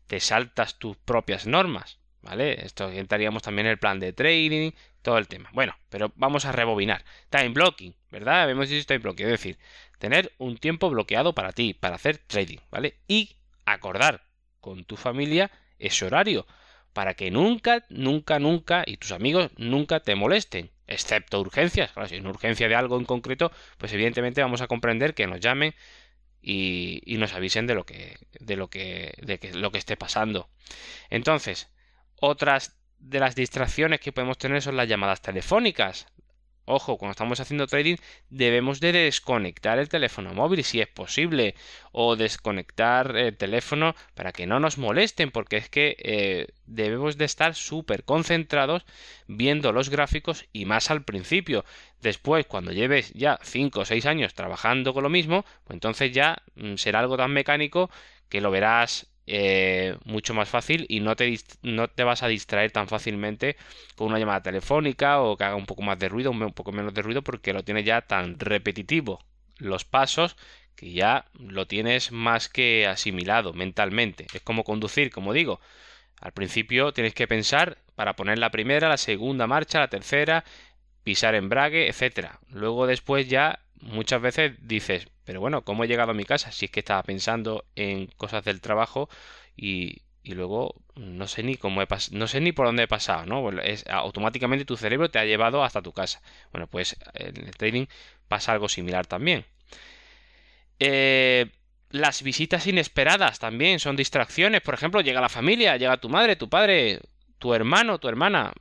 Te 0.08 0.20
saltas 0.20 0.80
tus 0.80 0.98
propias 0.98 1.46
normas. 1.46 2.00
¿Vale? 2.24 2.66
Esto 2.66 2.90
entraríamos 2.90 3.44
también 3.44 3.68
el 3.68 3.78
plan 3.78 4.00
de 4.00 4.12
trading, 4.12 4.72
todo 5.04 5.20
el 5.20 5.28
tema. 5.28 5.52
Bueno, 5.54 5.76
pero 5.90 6.12
vamos 6.16 6.46
a 6.46 6.52
rebobinar. 6.52 7.06
Time 7.30 7.50
blocking, 7.50 7.94
¿verdad? 8.10 8.50
Hemos 8.50 8.70
dicho 8.70 8.88
time 8.88 8.98
blocking, 8.98 9.28
es 9.28 9.34
decir, 9.34 9.60
tener 10.00 10.34
un 10.40 10.58
tiempo 10.58 10.90
bloqueado 10.90 11.36
para 11.36 11.52
ti, 11.52 11.76
para 11.76 11.98
hacer 11.98 12.18
trading, 12.18 12.58
¿vale? 12.72 12.96
Y 13.08 13.36
acordar 13.66 14.24
con 14.60 14.84
tu 14.84 14.98
familia 14.98 15.52
ese 15.78 16.06
horario 16.06 16.48
para 16.94 17.14
que 17.14 17.30
nunca, 17.30 17.86
nunca, 17.90 18.40
nunca, 18.40 18.84
y 18.88 18.98
tus 18.98 19.12
amigos 19.12 19.52
nunca 19.58 20.00
te 20.00 20.16
molesten, 20.16 20.72
excepto 20.88 21.40
urgencias. 21.40 21.92
Claro, 21.92 22.10
si 22.10 22.16
es 22.16 22.22
una 22.22 22.32
urgencia 22.32 22.68
de 22.68 22.74
algo 22.74 22.98
en 22.98 23.06
concreto, 23.06 23.52
pues 23.78 23.94
evidentemente 23.94 24.42
vamos 24.42 24.62
a 24.62 24.68
comprender 24.68 25.14
que 25.14 25.28
nos 25.28 25.40
llamen 25.40 25.76
y, 26.48 27.02
y 27.06 27.18
nos 27.18 27.34
avisen 27.34 27.66
de 27.66 27.74
lo 27.74 27.88
que, 27.88 28.20
de 28.40 28.56
lo 28.56 28.70
que, 28.70 29.16
de 29.24 29.40
que, 29.40 29.52
lo 29.54 29.72
que 29.72 29.80
esté 29.80 29.98
pasando. 29.98 30.48
Entonces, 31.10 31.70
otras 32.18 32.78
de 33.00 33.20
las 33.20 33.36
distracciones 33.36 34.00
que 34.00 34.12
podemos 34.12 34.38
tener 34.38 34.62
son 34.62 34.78
las 34.78 34.88
llamadas 34.88 35.22
telefónicas. 35.22 36.06
Ojo, 36.68 36.98
cuando 36.98 37.12
estamos 37.12 37.40
haciendo 37.40 37.68
trading 37.68 37.98
debemos 38.30 38.80
de 38.80 38.92
desconectar 38.92 39.78
el 39.78 39.88
teléfono 39.88 40.34
móvil 40.34 40.64
si 40.64 40.82
es 40.82 40.88
posible 40.88 41.54
o 41.92 42.16
desconectar 42.16 43.16
el 43.16 43.38
teléfono 43.38 43.96
para 44.16 44.32
que 44.32 44.48
no 44.48 44.60
nos 44.60 44.80
molesten 44.80 45.30
porque 45.30 45.58
es 45.58 45.70
que 45.70 45.96
eh, 46.00 46.48
debemos 46.66 47.18
de 47.18 47.26
estar 47.26 47.54
súper 47.54 48.04
concentrados 48.04 48.84
viendo 49.28 49.72
los 49.74 49.90
gráficos 49.90 50.46
y 50.54 50.66
más 50.66 50.90
al 50.90 51.04
principio. 51.04 51.66
Después, 52.02 52.48
cuando 52.48 52.72
lleves 52.72 53.14
ya 53.14 53.40
5 53.44 53.82
o 53.82 53.86
6 53.86 54.06
años 54.08 54.34
trabajando 54.34 54.94
con 54.94 55.04
lo 55.04 55.10
mismo, 55.10 55.44
pues 55.66 55.76
entonces 55.76 56.12
ya 56.12 56.42
mm, 56.56 56.76
será 56.76 57.00
algo 57.00 57.16
tan 57.16 57.32
mecánico 57.32 57.92
que 58.28 58.42
lo 58.42 58.50
verás 58.50 59.08
eh, 59.28 59.98
mucho 60.06 60.34
más 60.34 60.50
fácil 60.50 60.86
y 60.90 61.00
no 61.00 61.16
te, 61.16 61.38
no 61.64 61.88
te 61.88 62.04
vas 62.04 62.24
a 62.24 62.28
distraer 62.28 62.72
tan 62.72 62.88
fácilmente 62.88 63.56
con 63.96 64.08
una 64.08 64.20
llamada 64.20 64.44
telefónica 64.44 65.22
o 65.22 65.38
que 65.38 65.44
haga 65.44 65.56
un 65.56 65.66
poco 65.66 65.82
más 65.82 65.98
de 66.00 66.10
ruido, 66.10 66.32
un 66.32 66.54
poco 66.54 66.72
menos 66.72 66.94
de 66.94 67.02
ruido 67.02 67.24
porque 67.24 67.54
lo 67.54 67.64
tienes 67.64 67.86
ya 67.86 68.02
tan 68.02 68.40
repetitivo 68.40 69.24
los 69.58 69.86
pasos 69.86 70.36
que 70.76 70.92
ya 70.92 71.26
lo 71.40 71.68
tienes 71.68 72.12
más 72.12 72.50
que 72.50 72.86
asimilado 72.88 73.54
mentalmente. 73.54 74.28
Es 74.34 74.42
como 74.42 74.64
conducir, 74.64 75.10
como 75.12 75.34
digo. 75.34 75.60
Al 76.20 76.32
principio 76.34 76.94
tienes 76.94 77.14
que 77.14 77.28
pensar 77.28 77.78
para 77.96 78.16
poner 78.16 78.40
la 78.40 78.52
primera, 78.52 78.90
la 78.90 78.98
segunda 78.98 79.48
marcha, 79.48 79.80
la 79.80 79.90
tercera, 79.90 80.44
pisar 81.04 81.36
embrague, 81.36 81.88
etcétera. 81.88 82.40
Luego 82.50 82.88
después 82.88 83.28
ya 83.28 83.60
muchas 83.86 84.22
veces 84.22 84.54
dices, 84.62 85.08
pero 85.24 85.40
bueno, 85.40 85.64
¿cómo 85.64 85.84
he 85.84 85.88
llegado 85.88 86.12
a 86.12 86.16
mi 86.16 86.26
casa? 86.26 86.52
Si 86.52 86.66
es 86.66 86.72
que 86.72 86.82
estaba 86.82 87.04
pensando 87.04 87.66
en 87.76 88.08
cosas 88.18 88.44
del 88.44 88.62
trabajo 88.62 89.10
y, 89.56 90.02
y 90.24 90.34
luego 90.34 90.76
no 90.96 91.28
sé 91.28 91.44
ni 91.44 91.56
cómo 91.56 91.82
he 91.82 91.88
no 92.12 92.28
sé 92.28 92.42
ni 92.42 92.52
por 92.52 92.66
dónde 92.66 92.84
he 92.84 92.88
pasado, 92.88 93.26
¿no? 93.26 93.50
es, 93.62 93.86
automáticamente 93.88 94.66
tu 94.66 94.78
cerebro 94.78 95.10
te 95.10 95.20
ha 95.20 95.26
llevado 95.26 95.64
hasta 95.64 95.82
tu 95.82 95.94
casa. 95.94 96.22
Bueno, 96.52 96.68
pues 96.68 96.98
en 97.14 97.38
el 97.48 97.56
trading 97.56 97.86
pasa 98.28 98.52
algo 98.52 98.70
similar 98.70 99.06
también. 99.06 99.46
Eh, 100.80 101.52
las 101.92 102.24
visitas 102.24 102.68
inesperadas 102.68 103.40
también 103.40 103.80
son 103.80 103.96
distracciones. 103.96 104.62
Por 104.62 104.74
ejemplo, 104.74 105.02
llega 105.02 105.22
la 105.22 105.30
familia, 105.30 105.78
llega 105.78 105.98
tu 105.98 106.10
madre, 106.10 106.36
tu 106.36 106.50
padre, 106.50 107.00
tu 107.40 107.54
hermano, 107.54 108.00
tu 108.00 108.10
hermana, 108.10 108.54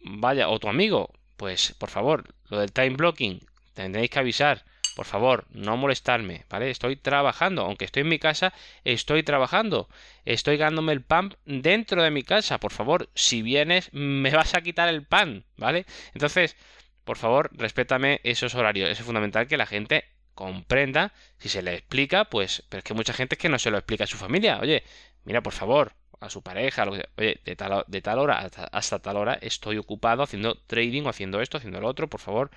vaya, 0.00 0.48
o 0.48 0.58
tu 0.58 0.68
amigo. 0.68 1.10
Pues, 1.36 1.74
por 1.78 1.90
favor, 1.90 2.34
lo 2.48 2.58
del 2.58 2.72
time 2.72 2.90
blocking, 2.90 3.40
tendréis 3.74 4.10
que 4.10 4.18
avisar. 4.18 4.64
Por 4.94 5.06
favor, 5.06 5.46
no 5.50 5.76
molestarme, 5.76 6.44
¿vale? 6.48 6.70
Estoy 6.70 6.94
trabajando, 6.96 7.62
aunque 7.62 7.84
estoy 7.84 8.02
en 8.02 8.08
mi 8.08 8.20
casa, 8.20 8.52
estoy 8.84 9.24
trabajando, 9.24 9.88
estoy 10.24 10.56
ganándome 10.56 10.92
el 10.92 11.02
pan 11.02 11.36
dentro 11.44 12.02
de 12.02 12.12
mi 12.12 12.22
casa, 12.22 12.58
por 12.60 12.72
favor, 12.72 13.10
si 13.14 13.42
vienes, 13.42 13.92
me 13.92 14.30
vas 14.30 14.54
a 14.54 14.62
quitar 14.62 14.88
el 14.88 15.04
pan, 15.04 15.44
¿vale? 15.56 15.84
Entonces, 16.14 16.56
por 17.04 17.18
favor, 17.18 17.50
respétame 17.54 18.20
esos 18.22 18.54
horarios, 18.54 18.88
es 18.88 19.00
fundamental 19.00 19.48
que 19.48 19.56
la 19.56 19.66
gente 19.66 20.04
comprenda, 20.34 21.12
si 21.38 21.48
se 21.48 21.62
le 21.62 21.74
explica, 21.74 22.26
pues, 22.26 22.62
pero 22.68 22.78
es 22.78 22.84
que 22.84 22.94
mucha 22.94 23.12
gente 23.12 23.34
es 23.34 23.40
que 23.40 23.48
no 23.48 23.58
se 23.58 23.70
lo 23.72 23.78
explica 23.78 24.04
a 24.04 24.06
su 24.06 24.16
familia, 24.16 24.60
oye, 24.60 24.84
mira, 25.24 25.42
por 25.42 25.52
favor, 25.52 25.92
a 26.20 26.30
su 26.30 26.42
pareja, 26.42 26.84
oye, 26.84 27.40
de 27.44 27.56
tal, 27.56 27.84
de 27.86 28.00
tal 28.00 28.18
hora 28.18 28.38
hasta, 28.38 28.64
hasta, 28.64 29.00
tal 29.00 29.16
hora 29.16 29.38
estoy 29.40 29.76
ocupado 29.76 30.22
haciendo 30.22 30.56
trading 30.66 31.02
o 31.02 31.08
haciendo 31.10 31.40
esto, 31.40 31.58
haciendo 31.58 31.80
lo 31.80 31.88
otro, 31.88 32.08
por 32.08 32.20
favor, 32.20 32.50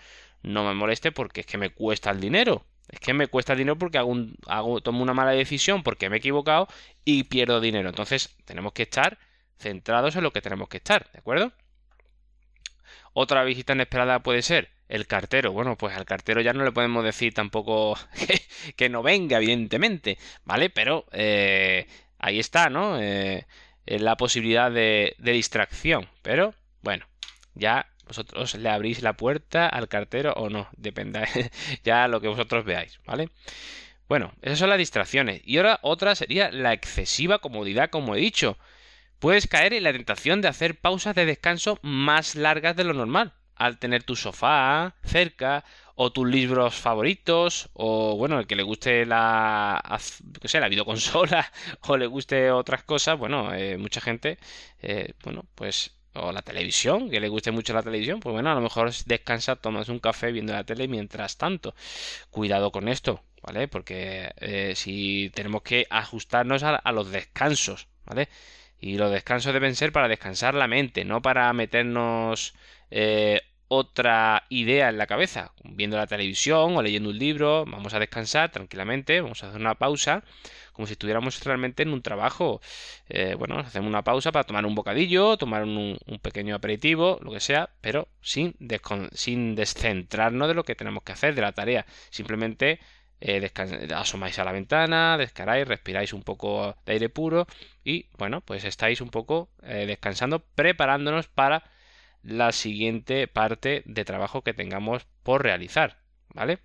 no 0.43 0.65
me 0.65 0.73
moleste 0.73 1.11
porque 1.11 1.41
es 1.41 1.45
que 1.45 1.57
me 1.57 1.69
cuesta 1.71 2.11
el 2.11 2.19
dinero. 2.19 2.65
Es 2.89 2.99
que 2.99 3.13
me 3.13 3.27
cuesta 3.27 3.53
el 3.53 3.59
dinero 3.59 3.77
porque 3.77 3.97
hago, 3.97 4.15
hago 4.47 4.81
tomo 4.81 5.03
una 5.03 5.13
mala 5.13 5.31
decisión 5.31 5.83
porque 5.83 6.09
me 6.09 6.17
he 6.17 6.19
equivocado 6.19 6.67
y 7.03 7.23
pierdo 7.23 7.59
dinero. 7.59 7.89
Entonces 7.89 8.35
tenemos 8.45 8.73
que 8.73 8.83
estar 8.83 9.17
centrados 9.59 10.15
en 10.15 10.23
lo 10.23 10.31
que 10.31 10.41
tenemos 10.41 10.69
que 10.69 10.77
estar, 10.77 11.09
¿de 11.11 11.19
acuerdo? 11.19 11.51
Otra 13.13 13.43
visita 13.43 13.73
inesperada 13.73 14.19
puede 14.21 14.41
ser 14.41 14.69
el 14.89 15.07
cartero. 15.07 15.51
Bueno, 15.51 15.77
pues 15.77 15.95
al 15.97 16.05
cartero 16.05 16.41
ya 16.41 16.53
no 16.53 16.63
le 16.63 16.71
podemos 16.71 17.03
decir 17.03 17.33
tampoco 17.33 17.97
que, 18.75 18.89
no 18.89 19.03
venga, 19.03 19.37
evidentemente, 19.37 20.17
¿vale? 20.45 20.69
Pero 20.69 21.05
eh, 21.11 21.87
ahí 22.19 22.39
está, 22.39 22.69
¿no? 22.69 22.99
Eh, 23.01 23.45
la 23.85 24.17
posibilidad 24.17 24.71
de, 24.71 25.15
de 25.17 25.31
distracción. 25.31 26.07
Pero 26.21 26.53
bueno, 26.81 27.05
ya 27.55 27.87
vosotros 28.07 28.55
le 28.55 28.69
abrís 28.69 29.01
la 29.01 29.13
puerta 29.13 29.67
al 29.67 29.87
cartero 29.87 30.33
o 30.33 30.49
no, 30.49 30.67
depende 30.77 31.23
ya 31.83 32.07
lo 32.07 32.21
que 32.21 32.27
vosotros 32.27 32.65
veáis, 32.65 32.99
¿vale? 33.05 33.29
Bueno, 34.07 34.33
esas 34.41 34.59
son 34.59 34.69
las 34.69 34.77
distracciones. 34.77 35.41
Y 35.45 35.57
ahora 35.57 35.79
otra 35.81 36.15
sería 36.15 36.49
la 36.51 36.73
excesiva 36.73 37.39
comodidad, 37.39 37.89
como 37.89 38.15
he 38.15 38.19
dicho. 38.19 38.57
Puedes 39.19 39.47
caer 39.47 39.73
en 39.73 39.83
la 39.83 39.91
tentación 39.91 40.41
de 40.41 40.47
hacer 40.47 40.79
pausas 40.79 41.15
de 41.15 41.25
descanso 41.25 41.79
más 41.81 42.35
largas 42.35 42.75
de 42.75 42.83
lo 42.85 42.93
normal, 42.93 43.33
al 43.55 43.79
tener 43.79 44.03
tu 44.03 44.15
sofá 44.15 44.95
cerca, 45.03 45.65
o 45.95 46.11
tus 46.11 46.27
libros 46.27 46.75
favoritos, 46.75 47.69
o 47.73 48.15
bueno, 48.15 48.39
el 48.39 48.45
que 48.45 48.55
le 48.55 48.61
guste 48.61 49.05
la, 49.05 49.99
qué 50.39 50.47
sé, 50.47 50.59
la 50.59 50.69
videoconsola, 50.69 51.51
o 51.81 51.97
le 51.97 52.05
guste 52.05 52.51
otras 52.51 52.83
cosas, 52.83 53.17
bueno, 53.17 53.53
eh, 53.53 53.77
mucha 53.77 53.99
gente, 53.99 54.37
eh, 54.81 55.13
bueno, 55.23 55.45
pues 55.55 55.96
o 56.19 56.31
la 56.31 56.41
televisión, 56.41 57.09
que 57.09 57.19
le 57.19 57.29
guste 57.29 57.51
mucho 57.51 57.73
la 57.73 57.83
televisión, 57.83 58.19
pues 58.19 58.33
bueno, 58.33 58.51
a 58.51 58.55
lo 58.55 58.61
mejor 58.61 58.91
descansa, 59.05 59.55
tomas 59.55 59.89
un 59.89 59.99
café 59.99 60.31
viendo 60.31 60.53
la 60.53 60.63
tele 60.63 60.87
mientras 60.87 61.37
tanto. 61.37 61.75
Cuidado 62.29 62.71
con 62.71 62.87
esto, 62.87 63.23
¿vale? 63.41 63.67
Porque 63.67 64.31
eh, 64.37 64.73
si 64.75 65.31
tenemos 65.33 65.61
que 65.61 65.87
ajustarnos 65.89 66.63
a, 66.63 66.91
los 66.91 67.11
descansos, 67.11 67.87
¿vale? 68.05 68.29
Y 68.79 68.97
los 68.97 69.11
descansos 69.11 69.53
deben 69.53 69.75
ser 69.75 69.91
para 69.91 70.07
descansar 70.07 70.53
la 70.53 70.67
mente, 70.67 71.05
no 71.05 71.21
para 71.21 71.51
meternos 71.53 72.53
eh, 72.91 73.41
otra 73.67 74.45
idea 74.49 74.89
en 74.89 74.97
la 74.97 75.07
cabeza, 75.07 75.51
viendo 75.63 75.97
la 75.97 76.07
televisión 76.07 76.75
o 76.77 76.81
leyendo 76.81 77.09
un 77.09 77.17
libro, 77.17 77.65
vamos 77.65 77.93
a 77.93 77.99
descansar 77.99 78.51
tranquilamente, 78.51 79.19
vamos 79.21 79.43
a 79.43 79.49
hacer 79.49 79.59
una 79.59 79.75
pausa, 79.75 80.23
como 80.77 80.87
si 80.87 80.93
estuviéramos 80.93 81.43
realmente 81.43 81.83
en 81.83 81.91
un 81.91 82.03
trabajo. 82.03 82.61
Eh, 83.09 83.35
bueno, 83.35 83.57
hacemos 83.59 83.89
una 83.89 84.03
pausa 84.03 84.31
para 84.31 84.45
tomar 84.45 84.65
un 84.65 84.75
bocadillo, 84.75 85.35
tomar 85.37 85.63
un, 85.63 85.97
pequeño 86.21 86.55
aperitivo, 86.55 87.19
lo 87.23 87.31
que 87.31 87.39
sea, 87.39 87.71
pero 87.81 88.07
sin, 88.21 88.55
sin 89.13 89.55
descentrarnos 89.55 90.47
de 90.47 90.53
lo 90.53 90.63
que 90.63 90.75
tenemos 90.75 91.03
que 91.03 91.13
hacer, 91.13 91.33
de 91.33 91.41
la 91.41 91.51
tarea. 91.53 91.85
Simplemente 92.11 92.79
eh, 93.21 93.51
asomáis 93.95 94.37
a 94.37 94.43
la 94.43 94.51
ventana, 94.51 95.17
descaráis, 95.17 95.67
respiráis 95.67 96.13
un 96.13 96.21
poco 96.21 96.75
de 96.85 96.93
aire 96.93 97.09
puro 97.09 97.47
y 97.83 98.05
bueno, 98.17 98.41
pues 98.41 98.63
estáis 98.63 99.01
un 99.01 99.09
poco 99.09 99.49
eh, 99.63 99.85
descansando, 99.87 100.45
preparándonos 100.55 101.27
para 101.27 101.63
la 102.21 102.51
siguiente 102.51 103.27
parte 103.27 103.81
de 103.85 104.05
trabajo 104.05 104.43
que 104.43 104.53
tengamos 104.53 105.07
por 105.23 105.41
realizar, 105.43 105.97
¿vale? 106.35 106.59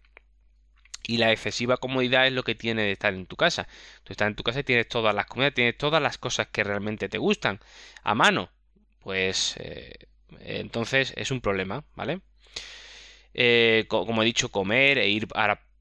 Y 1.06 1.18
la 1.18 1.32
excesiva 1.32 1.76
comodidad 1.76 2.26
es 2.26 2.32
lo 2.32 2.44
que 2.44 2.54
tiene 2.54 2.82
de 2.82 2.92
estar 2.92 3.14
en 3.14 3.26
tu 3.26 3.36
casa. 3.36 3.66
Tú 4.04 4.12
estás 4.12 4.28
en 4.28 4.36
tu 4.36 4.42
casa 4.42 4.60
y 4.60 4.64
tienes 4.64 4.88
todas 4.88 5.14
las 5.14 5.26
comidas, 5.26 5.54
tienes 5.54 5.76
todas 5.76 6.02
las 6.02 6.18
cosas 6.18 6.48
que 6.48 6.64
realmente 6.64 7.08
te 7.08 7.18
gustan 7.18 7.60
a 8.02 8.14
mano. 8.14 8.50
Pues 9.00 9.56
eh, 9.58 10.06
entonces 10.40 11.12
es 11.16 11.30
un 11.30 11.40
problema, 11.40 11.84
¿vale? 11.94 12.20
Eh, 13.34 13.86
como 13.88 14.22
he 14.22 14.26
dicho, 14.26 14.50
comer 14.50 14.98
e 14.98 15.08
ir 15.08 15.28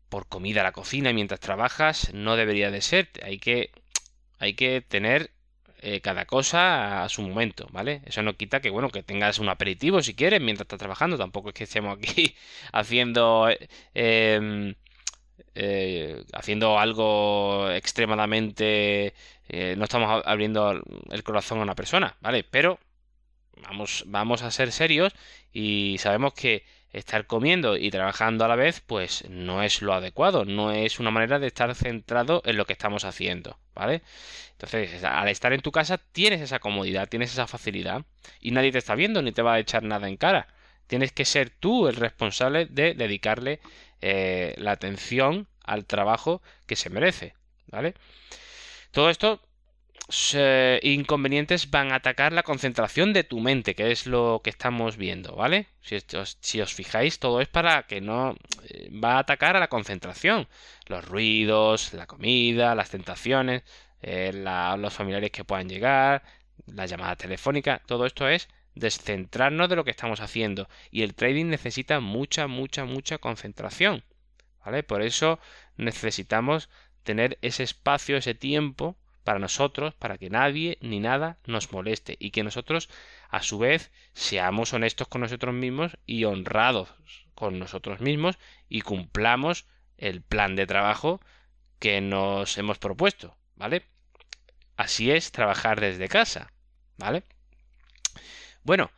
por 0.09 0.27
comida 0.27 0.61
a 0.61 0.63
la 0.63 0.71
cocina 0.71 1.13
mientras 1.13 1.39
trabajas 1.39 2.13
no 2.13 2.35
debería 2.35 2.71
de 2.71 2.81
ser. 2.81 3.09
Hay 3.23 3.39
que, 3.39 3.71
hay 4.39 4.53
que 4.55 4.81
tener 4.81 5.31
eh, 5.81 6.01
cada 6.01 6.25
cosa 6.25 7.03
a 7.03 7.09
su 7.09 7.21
momento, 7.21 7.67
¿vale? 7.71 8.01
Eso 8.05 8.21
no 8.23 8.35
quita 8.37 8.61
que, 8.61 8.69
bueno, 8.69 8.89
que 8.89 9.03
tengas 9.03 9.39
un 9.39 9.49
aperitivo 9.49 10.01
si 10.01 10.15
quieres 10.15 10.41
mientras 10.41 10.65
estás 10.65 10.79
trabajando. 10.79 11.17
Tampoco 11.17 11.49
es 11.49 11.55
que 11.55 11.63
estemos 11.65 11.97
aquí 11.97 12.35
haciendo... 12.73 13.49
Eh, 15.55 16.23
haciendo 16.33 16.79
algo 16.79 17.69
extremadamente... 17.71 19.13
Eh, 19.53 19.75
no 19.77 19.83
estamos 19.83 20.23
abriendo 20.25 20.81
el 21.09 21.23
corazón 21.23 21.59
a 21.59 21.63
una 21.63 21.75
persona, 21.75 22.15
¿vale? 22.21 22.45
Pero 22.45 22.79
vamos, 23.61 24.05
vamos 24.07 24.43
a 24.43 24.51
ser 24.51 24.71
serios 24.71 25.13
y 25.51 25.97
sabemos 25.99 26.33
que 26.33 26.63
estar 26.93 27.25
comiendo 27.25 27.77
y 27.77 27.89
trabajando 27.89 28.45
a 28.45 28.47
la 28.47 28.55
vez, 28.55 28.81
pues 28.81 29.25
no 29.29 29.63
es 29.63 29.81
lo 29.81 29.93
adecuado, 29.93 30.45
no 30.45 30.71
es 30.71 30.99
una 30.99 31.11
manera 31.11 31.39
de 31.39 31.47
estar 31.47 31.73
centrado 31.75 32.41
en 32.45 32.57
lo 32.57 32.65
que 32.65 32.73
estamos 32.73 33.05
haciendo, 33.05 33.57
¿vale? 33.73 34.01
Entonces, 34.51 35.03
al 35.03 35.29
estar 35.29 35.53
en 35.53 35.61
tu 35.61 35.71
casa 35.71 35.97
tienes 35.97 36.41
esa 36.41 36.59
comodidad, 36.59 37.09
tienes 37.09 37.31
esa 37.31 37.47
facilidad 37.47 38.05
y 38.39 38.51
nadie 38.51 38.71
te 38.71 38.77
está 38.77 38.95
viendo 38.95 39.21
ni 39.21 39.31
te 39.31 39.41
va 39.41 39.53
a 39.53 39.59
echar 39.59 39.83
nada 39.83 40.07
en 40.07 40.17
cara. 40.17 40.47
Tienes 40.87 41.13
que 41.13 41.25
ser 41.25 41.49
tú 41.49 41.87
el 41.87 41.95
responsable 41.95 42.65
de 42.65 42.93
dedicarle 42.93 43.61
eh, 44.01 44.55
la 44.57 44.71
atención 44.71 45.47
al 45.63 45.85
trabajo 45.85 46.41
que 46.65 46.75
se 46.75 46.89
merece, 46.89 47.35
¿vale? 47.67 47.93
Todo 48.91 49.09
esto 49.09 49.41
inconvenientes 50.83 51.69
van 51.69 51.91
a 51.91 51.95
atacar 51.95 52.33
la 52.33 52.43
concentración 52.43 53.13
de 53.13 53.23
tu 53.23 53.39
mente, 53.39 53.75
que 53.75 53.91
es 53.91 54.07
lo 54.07 54.41
que 54.43 54.49
estamos 54.49 54.97
viendo, 54.97 55.35
¿vale? 55.35 55.67
Si, 55.81 55.95
os, 55.95 56.37
si 56.41 56.61
os 56.61 56.73
fijáis, 56.73 57.19
todo 57.19 57.41
es 57.41 57.47
para 57.47 57.83
que 57.83 58.01
no 58.01 58.35
eh, 58.67 58.89
va 58.91 59.13
a 59.15 59.19
atacar 59.19 59.55
a 59.55 59.59
la 59.59 59.69
concentración. 59.69 60.47
Los 60.87 61.05
ruidos, 61.05 61.93
la 61.93 62.07
comida, 62.07 62.75
las 62.75 62.89
tentaciones, 62.89 63.63
eh, 64.01 64.31
los 64.33 64.93
familiares 64.93 65.31
que 65.31 65.45
puedan 65.45 65.69
llegar, 65.69 66.23
la 66.65 66.85
llamada 66.85 67.15
telefónica, 67.15 67.81
todo 67.85 68.05
esto 68.05 68.27
es 68.27 68.47
descentrarnos 68.75 69.69
de 69.69 69.75
lo 69.75 69.83
que 69.83 69.91
estamos 69.91 70.21
haciendo. 70.21 70.69
Y 70.91 71.03
el 71.03 71.13
trading 71.13 71.47
necesita 71.47 71.99
mucha, 71.99 72.47
mucha, 72.47 72.85
mucha 72.85 73.17
concentración. 73.17 74.03
¿Vale? 74.63 74.83
Por 74.83 75.01
eso 75.01 75.39
necesitamos 75.77 76.69
tener 77.03 77.37
ese 77.41 77.63
espacio, 77.63 78.17
ese 78.17 78.35
tiempo 78.35 78.95
para 79.23 79.39
nosotros, 79.39 79.93
para 79.95 80.17
que 80.17 80.29
nadie 80.29 80.77
ni 80.81 80.99
nada 80.99 81.37
nos 81.45 81.71
moleste 81.71 82.15
y 82.19 82.31
que 82.31 82.43
nosotros 82.43 82.89
a 83.29 83.41
su 83.41 83.59
vez 83.59 83.91
seamos 84.13 84.73
honestos 84.73 85.07
con 85.07 85.21
nosotros 85.21 85.53
mismos 85.53 85.97
y 86.05 86.25
honrados 86.25 86.89
con 87.33 87.59
nosotros 87.59 88.01
mismos 88.01 88.37
y 88.69 88.81
cumplamos 88.81 89.65
el 89.97 90.21
plan 90.21 90.55
de 90.55 90.67
trabajo 90.67 91.21
que 91.79 92.01
nos 92.01 92.57
hemos 92.57 92.77
propuesto, 92.77 93.35
¿vale? 93.55 93.83
Así 94.77 95.11
es 95.11 95.31
trabajar 95.31 95.79
desde 95.79 96.07
casa, 96.07 96.51
¿vale? 96.97 97.23
Bueno, 98.63 98.91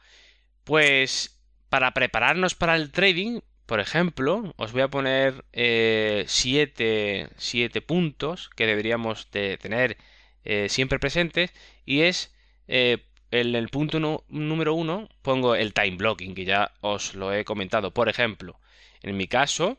pues 0.64 1.40
para 1.70 1.92
prepararnos 1.92 2.56
para 2.56 2.76
el 2.76 2.92
trading, 2.92 3.40
por 3.66 3.80
ejemplo, 3.80 4.54
os 4.58 4.72
voy 4.74 4.82
a 4.82 4.90
poner 4.90 5.46
eh, 5.54 6.26
siete, 6.28 7.30
siete 7.38 7.82
puntos 7.82 8.50
que 8.56 8.68
deberíamos 8.68 9.32
de 9.32 9.58
tener 9.58 9.98
eh, 10.44 10.68
siempre 10.70 11.00
presentes 11.00 11.52
y 11.86 12.02
es 12.02 12.34
eh, 12.68 13.06
en 13.32 13.56
el 13.56 13.70
punto 13.70 14.24
número 14.28 14.74
uno 14.76 15.10
pongo 15.22 15.56
el 15.56 15.74
time 15.74 15.98
blocking 15.98 16.36
que 16.36 16.46
ya 16.46 16.72
os 16.82 17.16
lo 17.16 17.34
he 17.34 17.46
comentado. 17.46 17.92
Por 17.94 18.10
ejemplo 18.10 18.60
en 19.02 19.18
mi 19.18 19.28
caso 19.28 19.78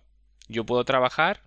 yo 0.49 0.65
puedo 0.65 0.85
trabajar 0.85 1.43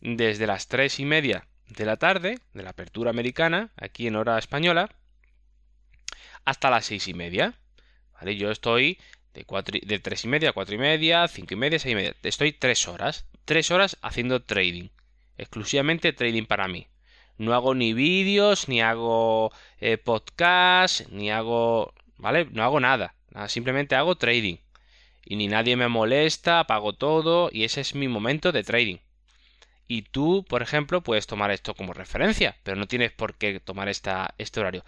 desde 0.00 0.46
las 0.46 0.68
tres 0.68 1.00
y 1.00 1.04
media 1.04 1.46
de 1.68 1.84
la 1.84 1.96
tarde 1.96 2.38
de 2.52 2.62
la 2.62 2.70
apertura 2.70 3.10
americana 3.10 3.70
aquí 3.76 4.06
en 4.06 4.16
hora 4.16 4.38
española 4.38 4.90
hasta 6.44 6.70
las 6.70 6.86
seis 6.86 7.08
y 7.08 7.14
media 7.14 7.54
yo 8.24 8.50
estoy 8.50 8.98
de, 9.34 9.44
cuatro, 9.44 9.78
de 9.82 9.98
tres 9.98 10.24
y 10.24 10.28
media 10.28 10.50
a 10.50 10.52
cuatro 10.52 10.74
y 10.74 10.78
media 10.78 11.28
cinco 11.28 11.54
y 11.54 11.56
media 11.56 11.78
seis 11.78 11.92
y 11.92 11.96
media 11.96 12.14
estoy 12.22 12.52
tres 12.52 12.88
horas 12.88 13.26
tres 13.44 13.70
horas 13.70 13.98
haciendo 14.02 14.42
trading 14.42 14.88
exclusivamente 15.36 16.12
trading 16.12 16.44
para 16.44 16.68
mí 16.68 16.88
no 17.38 17.52
hago 17.54 17.74
ni 17.74 17.92
vídeos, 17.92 18.68
ni 18.68 18.80
hago 18.80 19.52
eh, 19.80 19.98
podcast, 19.98 21.08
ni 21.10 21.30
hago... 21.30 21.92
¿Vale? 22.16 22.46
No 22.50 22.62
hago 22.62 22.80
nada. 22.80 23.14
Simplemente 23.48 23.94
hago 23.94 24.16
trading. 24.16 24.56
Y 25.24 25.36
ni 25.36 25.48
nadie 25.48 25.76
me 25.76 25.88
molesta, 25.88 26.60
apago 26.60 26.94
todo 26.94 27.50
y 27.52 27.64
ese 27.64 27.82
es 27.82 27.94
mi 27.94 28.08
momento 28.08 28.52
de 28.52 28.62
trading. 28.62 28.98
Y 29.86 30.02
tú, 30.02 30.44
por 30.48 30.62
ejemplo, 30.62 31.02
puedes 31.02 31.26
tomar 31.26 31.50
esto 31.50 31.74
como 31.74 31.92
referencia, 31.92 32.56
pero 32.62 32.76
no 32.76 32.86
tienes 32.86 33.12
por 33.12 33.34
qué 33.34 33.60
tomar 33.60 33.88
esta, 33.88 34.34
este 34.38 34.60
horario. 34.60 34.84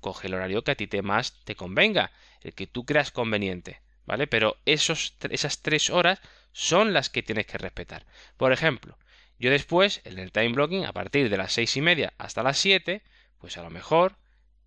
Coge 0.00 0.28
el 0.28 0.34
horario 0.34 0.64
que 0.64 0.70
a 0.70 0.74
ti 0.76 0.86
te 0.86 1.02
más 1.02 1.38
te 1.44 1.54
convenga, 1.54 2.10
el 2.44 2.54
que 2.54 2.66
tú 2.66 2.84
creas 2.84 3.10
conveniente, 3.10 3.80
¿vale? 4.04 4.26
Pero 4.26 4.56
esos, 4.66 5.16
esas 5.30 5.62
tres 5.62 5.90
horas 5.90 6.20
son 6.52 6.92
las 6.92 7.10
que 7.10 7.22
tienes 7.22 7.46
que 7.46 7.58
respetar. 7.58 8.06
Por 8.36 8.52
ejemplo, 8.52 8.98
yo 9.38 9.50
después, 9.50 10.00
en 10.04 10.18
el 10.18 10.30
time 10.32 10.50
blocking, 10.50 10.84
a 10.84 10.92
partir 10.92 11.28
de 11.28 11.36
las 11.36 11.52
seis 11.52 11.76
y 11.76 11.80
media 11.80 12.12
hasta 12.18 12.42
las 12.42 12.58
7, 12.58 13.02
pues 13.38 13.56
a 13.56 13.62
lo 13.62 13.70
mejor 13.70 14.16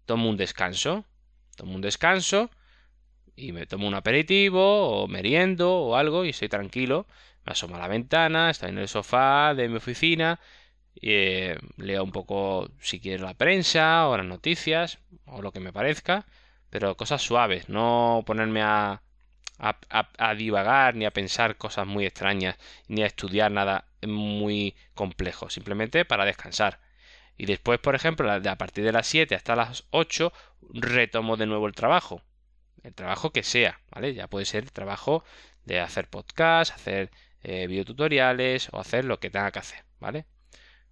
tomo 0.06 0.30
un 0.30 0.38
descanso. 0.38 1.06
Tomo 1.56 1.76
un 1.76 1.82
descanso 1.82 2.52
y 3.36 3.52
me 3.54 3.66
tomo 3.66 3.88
un 3.88 3.94
aperitivo 3.94 5.04
o 5.04 5.08
meriendo 5.08 5.74
o 5.74 5.96
algo 5.96 6.26
y 6.26 6.30
estoy 6.30 6.50
tranquilo. 6.50 7.08
Me 7.46 7.54
asomo 7.54 7.76
a 7.76 7.80
la 7.80 7.88
ventana, 7.88 8.50
estoy 8.50 8.70
en 8.70 8.80
el 8.80 8.88
sofá 8.88 9.54
de 9.54 9.70
mi 9.70 9.78
oficina, 9.78 10.40
y, 10.96 11.12
eh, 11.12 11.58
leo 11.78 12.04
un 12.04 12.12
poco 12.12 12.70
si 12.80 13.00
quiero 13.00 13.26
la 13.26 13.34
prensa 13.36 14.08
o 14.08 14.18
las 14.18 14.26
noticias 14.26 15.00
o 15.26 15.42
lo 15.42 15.52
que 15.52 15.60
me 15.60 15.74
parezca, 15.74 16.26
pero 16.76 16.98
cosas 16.98 17.22
suaves, 17.22 17.70
no 17.70 18.22
ponerme 18.26 18.62
a, 18.62 19.02
a, 19.58 20.36
divagar 20.36 20.94
ni 20.94 21.06
a 21.06 21.12
pensar 21.12 21.56
cosas 21.56 21.88
muy 21.88 22.06
extrañas 22.06 22.58
ni 22.90 23.02
a 23.02 23.06
estudiar 23.06 23.50
nada 23.50 23.88
muy 24.06 24.76
complejo, 24.94 25.50
simplemente 25.50 26.04
para 26.04 26.26
descansar. 26.26 26.82
Y 27.38 27.46
después, 27.46 27.80
por 27.80 27.96
ejemplo, 27.96 28.30
a 28.30 28.56
partir 28.58 28.84
de 28.84 28.92
las 28.92 29.08
7 29.08 29.36
hasta 29.36 29.56
las 29.56 29.86
8 29.92 30.34
retomo 30.74 31.38
de 31.38 31.46
nuevo 31.46 31.66
el 31.66 31.76
trabajo. 31.76 32.22
El 32.84 32.94
trabajo 32.94 33.32
que 33.32 33.44
sea, 33.44 33.80
¿vale? 33.90 34.14
Ya 34.14 34.28
puede 34.28 34.44
ser 34.44 34.66
el 34.66 34.74
trabajo 34.74 35.24
de 35.64 35.80
hacer 35.80 36.10
podcast, 36.10 36.74
hacer 36.74 37.10
eh, 37.42 37.68
videotutoriales 37.68 38.68
o 38.74 38.82
hacer 38.82 39.06
lo 39.06 39.22
que 39.22 39.30
tenga 39.30 39.52
que 39.54 39.60
hacer, 39.60 39.86
¿vale? 40.02 40.26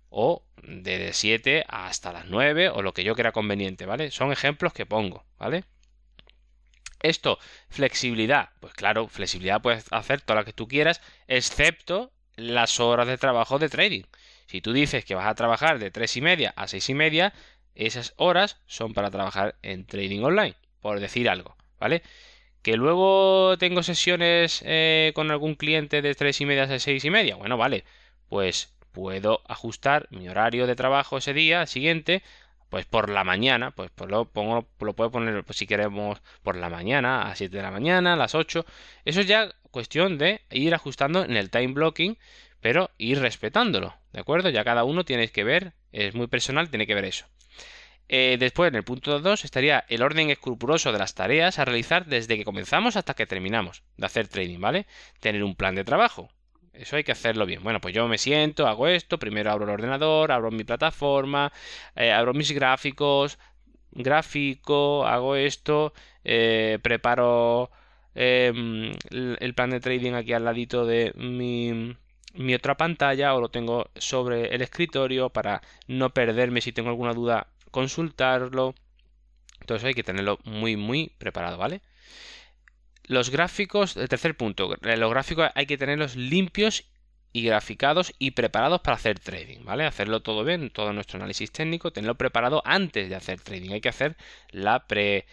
O 0.09 0.45
de 0.63 1.11
7 1.11 1.65
hasta 1.67 2.13
las 2.13 2.27
9 2.27 2.69
o 2.69 2.81
lo 2.81 2.93
que 2.93 3.03
yo 3.03 3.15
crea 3.15 3.33
conveniente, 3.33 3.85
¿vale? 3.85 4.11
Son 4.11 4.31
ejemplos 4.31 4.71
que 4.71 4.85
pongo, 4.85 5.25
¿vale? 5.37 5.65
Esto, 7.03 7.37
flexibilidad. 7.69 8.49
Pues 8.61 8.73
claro, 8.73 9.07
flexibilidad 9.09 9.61
puedes 9.61 9.85
hacer 9.91 10.21
toda 10.21 10.39
la 10.39 10.45
que 10.45 10.53
tú 10.53 10.67
quieras, 10.67 11.01
excepto 11.27 12.11
las 12.37 12.79
horas 12.79 13.07
de 13.07 13.17
trabajo 13.17 13.59
de 13.59 13.69
trading. 13.69 14.03
Si 14.47 14.61
tú 14.61 14.71
dices 14.73 15.03
que 15.05 15.13
vas 15.15 15.27
a 15.27 15.35
trabajar 15.35 15.79
de 15.79 15.91
3 15.91 16.17
y 16.17 16.21
media 16.21 16.53
a 16.55 16.67
6 16.67 16.89
y 16.89 16.93
media, 16.93 17.33
esas 17.75 18.13
horas 18.17 18.57
son 18.67 18.93
para 18.93 19.11
trabajar 19.11 19.55
en 19.63 19.85
trading 19.85 20.23
online, 20.23 20.55
por 20.79 20.99
decir 20.99 21.29
algo, 21.29 21.57
¿vale? 21.79 22.03
Que 22.61 22.77
luego 22.77 23.57
tengo 23.57 23.83
sesiones 23.83 24.63
eh, 24.65 25.11
con 25.15 25.31
algún 25.31 25.55
cliente 25.55 26.01
de 26.01 26.15
3 26.15 26.41
y 26.41 26.45
media 26.45 26.63
a 26.63 26.79
6 26.79 27.03
y 27.05 27.09
media, 27.09 27.35
bueno, 27.35 27.57
vale, 27.57 27.83
pues 28.29 28.73
puedo 28.93 29.41
ajustar 29.47 30.07
mi 30.11 30.29
horario 30.29 30.67
de 30.67 30.75
trabajo 30.75 31.17
ese 31.17 31.33
día 31.33 31.65
siguiente 31.65 32.23
pues 32.73 32.87
por 32.87 33.07
la 33.07 33.23
mañana, 33.23 33.69
pues, 33.69 33.91
pues 33.93 34.09
lo 34.09 34.25
pongo, 34.25 34.67
lo 34.79 34.93
puedo 34.95 35.11
poner 35.11 35.43
pues, 35.43 35.59
si 35.59 35.67
queremos 35.67 36.19
por 36.41 36.55
la 36.55 36.71
mañana, 36.71 37.29
a 37.29 37.35
7 37.35 37.55
de 37.55 37.61
la 37.61 37.69
mañana, 37.69 38.13
a 38.13 38.15
las 38.15 38.33
8. 38.33 38.65
Eso 39.05 39.21
es 39.21 39.27
ya 39.27 39.53
cuestión 39.69 40.17
de 40.17 40.41
ir 40.49 40.73
ajustando 40.73 41.23
en 41.23 41.37
el 41.37 41.51
time 41.51 41.73
blocking, 41.73 42.17
pero 42.61 42.89
ir 42.97 43.19
respetándolo, 43.19 43.93
¿de 44.11 44.21
acuerdo? 44.21 44.49
Ya 44.49 44.63
cada 44.63 44.85
uno 44.85 45.05
tiene 45.05 45.27
que 45.27 45.43
ver, 45.43 45.73
es 45.91 46.15
muy 46.15 46.25
personal, 46.25 46.71
tiene 46.71 46.87
que 46.87 46.95
ver 46.95 47.05
eso. 47.05 47.27
Eh, 48.09 48.37
después, 48.39 48.69
en 48.69 48.75
el 48.75 48.83
punto 48.83 49.19
2, 49.19 49.45
estaría 49.45 49.85
el 49.87 50.01
orden 50.01 50.31
escrupuloso 50.31 50.91
de 50.91 50.97
las 50.97 51.13
tareas 51.13 51.59
a 51.59 51.65
realizar 51.65 52.07
desde 52.07 52.37
que 52.37 52.43
comenzamos 52.43 52.95
hasta 52.95 53.13
que 53.13 53.27
terminamos 53.27 53.83
de 53.97 54.07
hacer 54.07 54.27
trading, 54.27 54.59
¿vale? 54.59 54.87
Tener 55.19 55.43
un 55.43 55.55
plan 55.55 55.75
de 55.75 55.83
trabajo. 55.83 56.31
Eso 56.73 56.95
hay 56.95 57.03
que 57.03 57.11
hacerlo 57.11 57.45
bien. 57.45 57.61
Bueno, 57.63 57.79
pues 57.81 57.93
yo 57.93 58.07
me 58.07 58.17
siento, 58.17 58.67
hago 58.67 58.87
esto, 58.87 59.19
primero 59.19 59.51
abro 59.51 59.65
el 59.65 59.71
ordenador, 59.71 60.31
abro 60.31 60.49
mi 60.51 60.63
plataforma, 60.63 61.51
eh, 61.95 62.11
abro 62.11 62.33
mis 62.33 62.51
gráficos, 62.51 63.37
gráfico, 63.91 65.05
hago 65.05 65.35
esto, 65.35 65.93
eh, 66.23 66.79
preparo 66.81 67.69
em, 68.15 68.91
el 69.11 69.53
plan 69.55 69.69
de 69.71 69.79
trading 69.81 70.13
aquí 70.13 70.33
al 70.33 70.45
ladito 70.45 70.85
de 70.85 71.13
mi, 71.15 71.95
mi 72.35 72.55
otra 72.55 72.75
pantalla 72.77 73.35
o 73.35 73.41
lo 73.41 73.49
tengo 73.49 73.89
sobre 73.95 74.55
el 74.55 74.61
escritorio 74.61 75.29
para 75.29 75.61
no 75.87 76.11
perderme 76.13 76.61
si 76.61 76.71
tengo 76.73 76.89
alguna 76.89 77.13
duda 77.13 77.47
consultarlo. 77.71 78.75
Entonces 79.61 79.85
hay 79.87 79.93
que 79.93 80.03
tenerlo 80.03 80.39
muy, 80.45 80.75
muy 80.77 81.11
preparado, 81.19 81.57
¿vale? 81.57 81.81
Los 83.05 83.29
gráficos, 83.29 83.97
el 83.97 84.07
tercer 84.07 84.37
punto, 84.37 84.73
los 84.81 85.09
gráficos 85.09 85.49
hay 85.55 85.65
que 85.65 85.77
tenerlos 85.77 86.15
limpios 86.15 86.85
y 87.33 87.43
graficados 87.43 88.13
y 88.19 88.31
preparados 88.31 88.81
para 88.81 88.95
hacer 88.95 89.19
trading, 89.19 89.65
¿vale? 89.65 89.85
Hacerlo 89.85 90.21
todo 90.21 90.43
bien, 90.45 90.69
todo 90.69 90.93
nuestro 90.93 91.17
análisis 91.17 91.51
técnico, 91.51 91.91
tenerlo 91.91 92.15
preparado 92.15 92.61
antes 92.63 93.09
de 93.09 93.15
hacer 93.15 93.41
trading. 93.41 93.71
Hay 93.71 93.81
que 93.81 93.89
hacer 93.89 94.15
la 94.51 94.87
pre... 94.87 95.25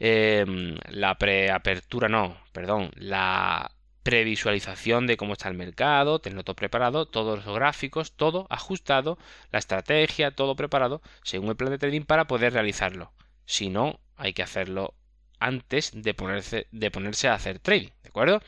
Em, 0.00 0.76
la 0.90 1.18
preapertura, 1.18 2.08
no, 2.08 2.36
perdón, 2.52 2.92
la 2.94 3.72
previsualización 4.04 5.06
de 5.06 5.16
cómo 5.16 5.32
está 5.32 5.48
el 5.48 5.54
mercado, 5.54 6.20
tenerlo 6.20 6.44
todo 6.44 6.56
preparado, 6.56 7.06
todos 7.06 7.44
los 7.44 7.54
gráficos, 7.54 8.12
todo 8.12 8.46
ajustado, 8.48 9.18
la 9.50 9.58
estrategia, 9.58 10.30
todo 10.30 10.56
preparado 10.56 11.02
según 11.22 11.50
el 11.50 11.56
plan 11.56 11.70
de 11.70 11.78
trading 11.78 12.02
para 12.02 12.26
poder 12.26 12.52
realizarlo. 12.52 13.12
Si 13.44 13.70
no, 13.70 14.00
hay 14.16 14.32
que 14.34 14.42
hacerlo 14.42 14.94
antes 15.40 15.92
de 15.94 16.14
ponerse, 16.14 16.66
de 16.72 16.90
ponerse 16.90 17.28
a 17.28 17.34
hacer 17.34 17.58
trading, 17.58 17.88
¿de 18.02 18.08
acuerdo? 18.08 18.42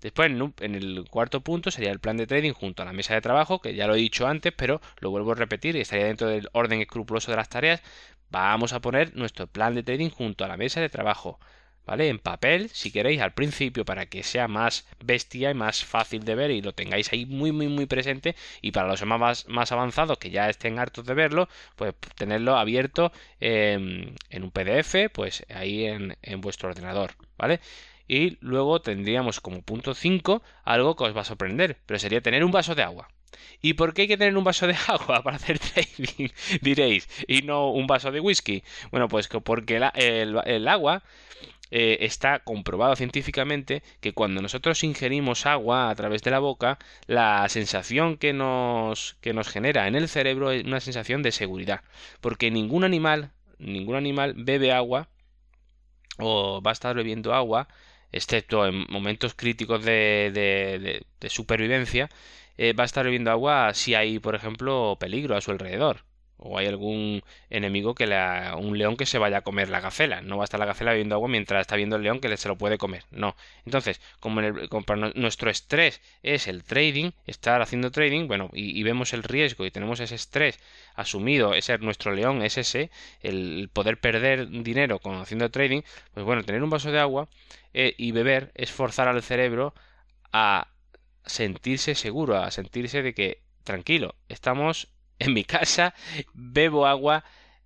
Después, 0.00 0.30
en 0.30 0.74
el 0.74 1.04
cuarto 1.10 1.40
punto, 1.40 1.70
sería 1.70 1.90
el 1.90 2.00
plan 2.00 2.16
de 2.16 2.26
trading 2.26 2.52
junto 2.52 2.82
a 2.82 2.86
la 2.86 2.92
mesa 2.92 3.14
de 3.14 3.20
trabajo, 3.20 3.60
que 3.60 3.74
ya 3.74 3.86
lo 3.86 3.94
he 3.94 3.98
dicho 3.98 4.26
antes, 4.26 4.52
pero 4.56 4.80
lo 5.00 5.10
vuelvo 5.10 5.32
a 5.32 5.34
repetir 5.34 5.74
y 5.76 5.80
estaría 5.80 6.06
dentro 6.06 6.28
del 6.28 6.48
orden 6.52 6.80
escrupuloso 6.80 7.30
de 7.30 7.36
las 7.38 7.48
tareas. 7.48 7.82
Vamos 8.30 8.72
a 8.72 8.80
poner 8.80 9.16
nuestro 9.16 9.46
plan 9.46 9.74
de 9.74 9.82
trading 9.82 10.10
junto 10.10 10.44
a 10.44 10.48
la 10.48 10.56
mesa 10.56 10.80
de 10.80 10.88
trabajo. 10.88 11.40
¿Vale? 11.86 12.08
En 12.08 12.18
papel, 12.18 12.70
si 12.70 12.90
queréis, 12.90 13.20
al 13.20 13.32
principio, 13.32 13.84
para 13.84 14.06
que 14.06 14.22
sea 14.22 14.48
más 14.48 14.86
bestia 15.04 15.50
y 15.50 15.54
más 15.54 15.84
fácil 15.84 16.24
de 16.24 16.34
ver 16.34 16.50
y 16.50 16.62
lo 16.62 16.72
tengáis 16.72 17.12
ahí 17.12 17.26
muy, 17.26 17.52
muy, 17.52 17.68
muy 17.68 17.86
presente. 17.86 18.36
Y 18.60 18.72
para 18.72 18.88
los 18.88 19.04
más, 19.06 19.48
más 19.48 19.72
avanzados 19.72 20.18
que 20.18 20.30
ya 20.30 20.48
estén 20.48 20.78
hartos 20.78 21.06
de 21.06 21.14
verlo, 21.14 21.48
pues 21.76 21.94
tenerlo 22.16 22.56
abierto 22.56 23.12
en 23.40 24.16
un 24.32 24.50
PDF, 24.50 25.10
pues 25.12 25.44
ahí 25.54 25.84
en, 25.84 26.16
en 26.22 26.40
vuestro 26.40 26.68
ordenador, 26.68 27.12
¿vale? 27.38 27.60
Y 28.08 28.38
luego 28.40 28.80
tendríamos 28.80 29.40
como 29.40 29.62
punto 29.62 29.94
5 29.94 30.42
algo 30.64 30.96
que 30.96 31.04
os 31.04 31.16
va 31.16 31.22
a 31.22 31.24
sorprender, 31.24 31.78
pero 31.86 31.98
sería 31.98 32.20
tener 32.20 32.44
un 32.44 32.52
vaso 32.52 32.74
de 32.74 32.82
agua. 32.82 33.08
¿Y 33.60 33.74
por 33.74 33.94
qué 33.94 34.02
hay 34.02 34.08
que 34.08 34.16
tener 34.16 34.36
un 34.36 34.44
vaso 34.44 34.66
de 34.66 34.76
agua 34.88 35.22
para 35.22 35.36
hacer 35.36 35.58
trading? 35.58 36.28
Diréis, 36.60 37.08
y 37.26 37.42
no 37.42 37.70
un 37.70 37.86
vaso 37.86 38.12
de 38.12 38.20
whisky. 38.20 38.62
Bueno, 38.90 39.08
pues 39.08 39.28
porque 39.28 39.76
el 39.76 40.68
agua 40.68 41.02
eh, 41.70 41.98
está 42.02 42.40
comprobado 42.40 42.94
científicamente 42.96 43.82
que 44.00 44.12
cuando 44.12 44.40
nosotros 44.42 44.84
ingerimos 44.84 45.46
agua 45.46 45.90
a 45.90 45.94
través 45.94 46.22
de 46.22 46.30
la 46.30 46.38
boca, 46.38 46.78
la 47.06 47.48
sensación 47.48 48.16
que 48.18 48.32
nos, 48.32 49.16
que 49.20 49.32
nos 49.32 49.48
genera 49.48 49.88
en 49.88 49.96
el 49.96 50.08
cerebro 50.08 50.52
es 50.52 50.64
una 50.64 50.80
sensación 50.80 51.22
de 51.22 51.32
seguridad. 51.32 51.82
Porque 52.20 52.50
ningún 52.50 52.84
animal, 52.84 53.32
ningún 53.58 53.96
animal 53.96 54.34
bebe 54.36 54.72
agua 54.72 55.08
o 56.18 56.62
va 56.62 56.70
a 56.70 56.72
estar 56.72 56.94
bebiendo 56.96 57.34
agua, 57.34 57.68
excepto 58.12 58.66
en 58.66 58.86
momentos 58.88 59.34
críticos 59.34 59.84
de, 59.84 61.02
de, 61.20 61.28
supervivencia, 61.28 62.08
eh, 62.58 62.72
va 62.72 62.84
a 62.84 62.86
estar 62.86 63.04
bebiendo 63.04 63.30
agua 63.30 63.74
si 63.74 63.94
hay, 63.94 64.18
por 64.18 64.34
ejemplo, 64.34 64.96
peligro 65.00 65.36
a 65.36 65.40
su 65.40 65.50
alrededor 65.50 66.04
o 66.38 66.58
hay 66.58 66.66
algún 66.66 67.22
enemigo 67.50 67.94
que 67.94 68.06
la, 68.06 68.56
un 68.58 68.78
león 68.78 68.96
que 68.96 69.06
se 69.06 69.18
vaya 69.18 69.38
a 69.38 69.40
comer 69.42 69.68
la 69.68 69.80
gacela. 69.80 70.20
No 70.20 70.36
va 70.36 70.44
a 70.44 70.46
estar 70.46 70.60
la 70.60 70.66
gacela 70.66 70.90
bebiendo 70.90 71.14
agua 71.14 71.28
mientras 71.28 71.62
está 71.62 71.76
viendo 71.76 71.96
el 71.96 72.02
león 72.02 72.20
que 72.20 72.34
se 72.36 72.48
lo 72.48 72.56
puede 72.56 72.78
comer. 72.78 73.04
No. 73.10 73.36
Entonces, 73.64 74.00
como, 74.20 74.40
nuestro 75.14 75.50
estrés 75.50 76.00
es 76.22 76.48
el 76.48 76.64
trading, 76.64 77.10
estar 77.26 77.62
haciendo 77.62 77.90
trading, 77.90 78.28
bueno, 78.28 78.50
y, 78.52 78.82
vemos 78.82 79.12
el 79.12 79.22
riesgo 79.22 79.66
y 79.66 79.70
tenemos 79.70 80.00
ese 80.00 80.14
estrés 80.14 80.60
asumido, 80.94 81.54
ese 81.54 81.78
nuestro 81.78 82.12
león 82.12 82.42
es 82.42 82.58
ese, 82.58 82.90
el 83.20 83.68
poder 83.72 83.98
perder 83.98 84.48
dinero 84.48 84.98
con 85.00 85.16
haciendo 85.16 85.50
trading, 85.50 85.82
pues 86.14 86.24
bueno, 86.24 86.44
tener 86.44 86.62
un 86.62 86.70
vaso 86.70 86.92
de 86.92 87.00
agua 87.00 87.28
eh, 87.74 87.94
y 87.98 88.12
beber 88.12 88.52
es 88.54 88.70
forzar 88.70 89.08
al 89.08 89.22
cerebro 89.22 89.74
a 90.32 90.68
sentirse 91.24 91.94
seguro, 91.94 92.36
a 92.36 92.50
sentirse 92.50 93.02
de 93.02 93.14
que 93.14 93.42
tranquilo, 93.64 94.14
estamos 94.28 94.88
en 95.18 95.34
mi 95.34 95.44
casa, 95.44 95.94
bebo 96.34 96.86
agua, 96.86 97.24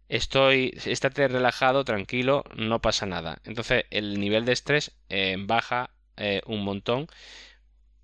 estoy, 0.08 0.76
estate 0.84 1.28
relajado, 1.28 1.84
tranquilo, 1.84 2.44
no 2.56 2.80
pasa 2.80 3.06
nada. 3.06 3.40
Entonces 3.44 3.84
el 3.90 4.20
nivel 4.20 4.44
de 4.44 4.52
estrés 4.52 4.92
eh, 5.08 5.36
baja 5.38 5.90
eh, 6.16 6.42
un 6.46 6.64
montón 6.64 7.06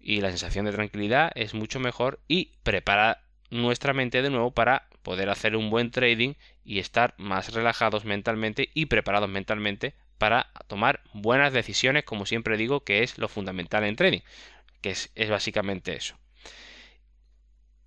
y 0.00 0.20
la 0.20 0.30
sensación 0.30 0.64
de 0.64 0.72
tranquilidad 0.72 1.32
es 1.34 1.54
mucho 1.54 1.80
mejor 1.80 2.20
y 2.28 2.52
prepara 2.62 3.22
nuestra 3.50 3.92
mente 3.92 4.22
de 4.22 4.30
nuevo 4.30 4.52
para 4.52 4.88
poder 5.02 5.28
hacer 5.30 5.56
un 5.56 5.70
buen 5.70 5.90
trading 5.90 6.34
y 6.64 6.78
estar 6.78 7.14
más 7.16 7.52
relajados 7.52 8.04
mentalmente 8.04 8.70
y 8.74 8.86
preparados 8.86 9.28
mentalmente 9.28 9.94
para 10.18 10.50
tomar 10.66 11.02
buenas 11.12 11.52
decisiones, 11.52 12.04
como 12.04 12.26
siempre 12.26 12.56
digo, 12.56 12.82
que 12.84 13.02
es 13.02 13.18
lo 13.18 13.28
fundamental 13.28 13.84
en 13.84 13.96
trading, 13.96 14.20
que 14.80 14.90
es, 14.90 15.10
es 15.14 15.28
básicamente 15.30 15.94
eso. 15.94 16.16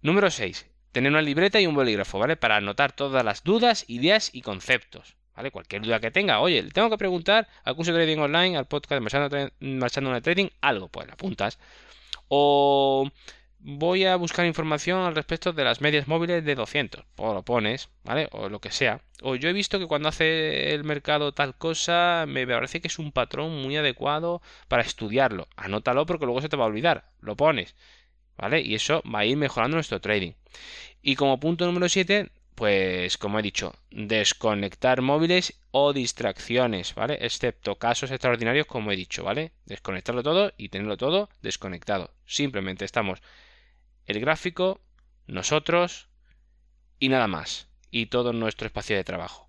Número 0.02 0.30
6 0.30 0.69
tener 0.92 1.12
una 1.12 1.22
libreta 1.22 1.60
y 1.60 1.68
un 1.68 1.76
bolígrafo, 1.76 2.20
¿vale? 2.20 2.36
Para 2.36 2.58
anotar 2.58 2.92
todas 2.92 3.24
las 3.24 3.44
dudas, 3.44 3.86
ideas 3.88 4.32
y 4.34 4.42
conceptos, 4.42 5.16
¿vale? 5.36 5.52
Cualquier 5.52 5.82
duda 5.82 6.00
que 6.00 6.12
tenga, 6.12 6.40
oye, 6.40 6.62
le 6.64 6.72
tengo 6.72 6.90
que 6.90 6.98
preguntar 6.98 7.48
al 7.64 7.76
curso 7.76 7.94
de 7.94 8.00
trading 8.00 8.22
online, 8.22 8.58
al 8.58 8.68
podcast 8.68 9.02
de 9.02 9.52
Marchando 9.60 10.16
en 10.16 10.22
Trading, 10.22 10.50
algo, 10.62 10.90
pues 10.90 11.08
le 11.08 11.14
apuntas. 11.14 11.60
O 12.28 13.10
voy 13.60 14.06
a 14.06 14.16
buscar 14.16 14.46
información 14.46 15.02
al 15.02 15.16
respecto 15.16 15.52
de 15.54 15.64
las 15.64 15.82
medias 15.82 16.08
móviles 16.08 16.44
de 16.46 16.56
200, 16.56 17.04
o 17.18 17.34
lo 17.34 17.44
pones, 17.44 17.90
¿vale? 18.04 18.30
O 18.32 18.50
lo 18.50 18.60
que 18.60 18.72
sea. 18.72 19.02
O 19.22 19.36
yo 19.36 19.50
he 19.50 19.54
visto 19.54 19.80
que 19.80 19.88
cuando 19.88 20.10
hace 20.10 20.74
el 20.74 20.84
mercado 20.84 21.34
tal 21.34 21.56
cosa, 21.56 22.26
me 22.28 22.48
parece 22.48 22.80
que 22.82 22.88
es 22.88 23.00
un 23.00 23.12
patrón 23.12 23.62
muy 23.62 23.76
adecuado 23.78 24.42
para 24.68 24.84
estudiarlo. 24.84 25.48
Anótalo 25.58 26.06
porque 26.06 26.26
luego 26.26 26.42
se 26.42 26.50
te 26.50 26.58
va 26.58 26.64
a 26.64 26.68
olvidar. 26.68 27.12
Lo 27.20 27.36
pones. 27.36 27.76
¿Vale? 28.40 28.62
Y 28.62 28.76
eso 28.76 29.04
va 29.04 29.20
a 29.20 29.26
ir 29.26 29.38
mejorando 29.38 29.76
nuestro 29.76 30.00
trading. 30.02 30.32
Y 31.02 31.16
como 31.16 31.40
punto 31.40 31.66
número 31.66 31.90
7, 31.90 32.32
pues 32.56 33.18
como 33.18 33.40
he 33.40 33.42
dicho, 33.42 33.74
desconectar 33.90 35.02
móviles 35.02 35.54
o 35.72 35.94
distracciones, 35.94 36.94
¿vale? 36.96 37.18
Excepto 37.22 37.76
casos 37.76 38.12
extraordinarios 38.12 38.66
como 38.68 38.92
he 38.92 38.96
dicho, 38.96 39.24
¿vale? 39.24 39.52
Desconectarlo 39.66 40.24
todo 40.24 40.52
y 40.58 40.70
tenerlo 40.70 40.98
todo 40.98 41.30
desconectado. 41.42 42.12
Simplemente 42.26 42.86
estamos 42.86 43.22
el 44.06 44.20
gráfico, 44.20 44.82
nosotros 45.28 46.10
y 47.00 47.10
nada 47.10 47.28
más. 47.28 47.68
Y 47.92 48.08
todo 48.08 48.34
nuestro 48.34 48.68
espacio 48.68 48.96
de 48.96 49.04
trabajo. 49.04 49.48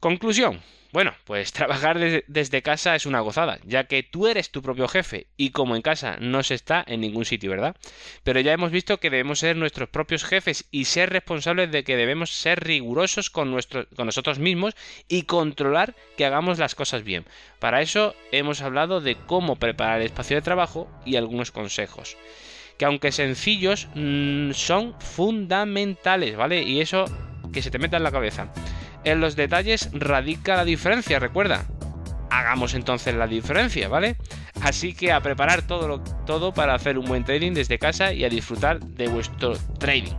Conclusión. 0.00 0.62
Bueno, 0.90 1.14
pues 1.24 1.52
trabajar 1.58 1.98
desde 2.26 2.62
casa 2.62 2.96
es 2.96 3.04
una 3.04 3.20
gozada, 3.20 3.58
ya 3.64 3.84
que 3.84 4.02
tú 4.02 4.26
eres 4.26 4.50
tu 4.50 4.62
propio 4.62 4.88
jefe 4.88 5.26
y 5.36 5.50
como 5.50 5.76
en 5.76 5.82
casa 5.82 6.16
no 6.20 6.42
se 6.42 6.54
está 6.54 6.82
en 6.86 7.00
ningún 7.00 7.26
sitio, 7.26 7.50
¿verdad? 7.50 7.76
Pero 8.22 8.40
ya 8.40 8.52
hemos 8.52 8.70
visto 8.70 8.98
que 8.98 9.10
debemos 9.10 9.40
ser 9.40 9.56
nuestros 9.56 9.90
propios 9.90 10.24
jefes 10.24 10.66
y 10.70 10.86
ser 10.86 11.10
responsables 11.10 11.70
de 11.70 11.84
que 11.84 11.96
debemos 11.96 12.30
ser 12.30 12.64
rigurosos 12.64 13.28
con, 13.28 13.54
nosotros 13.54 14.38
mismos 14.38 14.74
y 15.08 15.22
controlar 15.22 15.94
que 16.16 16.24
hagamos 16.24 16.58
las 16.58 16.74
cosas 16.74 17.04
bien. 17.04 17.26
Para 17.58 17.82
eso 17.82 18.14
hemos 18.32 18.62
hablado 18.62 19.00
de 19.00 19.16
cómo 19.16 19.56
preparar 19.56 20.00
el 20.00 20.06
espacio 20.06 20.36
de 20.36 20.42
trabajo 20.42 20.90
y 21.04 21.16
algunos 21.16 21.50
consejos 21.50 22.16
que 22.78 22.84
aunque 22.84 23.10
sencillos 23.10 23.88
mm, 23.96 24.52
son 24.52 24.94
fundamentales, 25.00 26.36
¿vale? 26.36 26.62
Y 26.62 26.80
eso 26.80 27.06
que 27.52 27.62
se 27.62 27.70
te 27.70 27.78
meta 27.78 27.96
en 27.96 28.02
la 28.02 28.12
cabeza. 28.12 28.52
En 29.04 29.20
los 29.20 29.36
detalles 29.36 29.90
radica 29.92 30.56
la 30.56 30.64
diferencia, 30.64 31.18
recuerda. 31.18 31.64
Hagamos 32.30 32.74
entonces 32.74 33.14
la 33.14 33.26
diferencia, 33.26 33.88
¿vale? 33.88 34.16
Así 34.60 34.92
que 34.92 35.12
a 35.12 35.20
preparar 35.20 35.62
todo, 35.62 36.02
todo 36.26 36.52
para 36.52 36.74
hacer 36.74 36.98
un 36.98 37.06
buen 37.06 37.24
trading 37.24 37.52
desde 37.52 37.78
casa 37.78 38.12
y 38.12 38.24
a 38.24 38.28
disfrutar 38.28 38.80
de 38.80 39.08
vuestro 39.08 39.54
trading. 39.78 40.14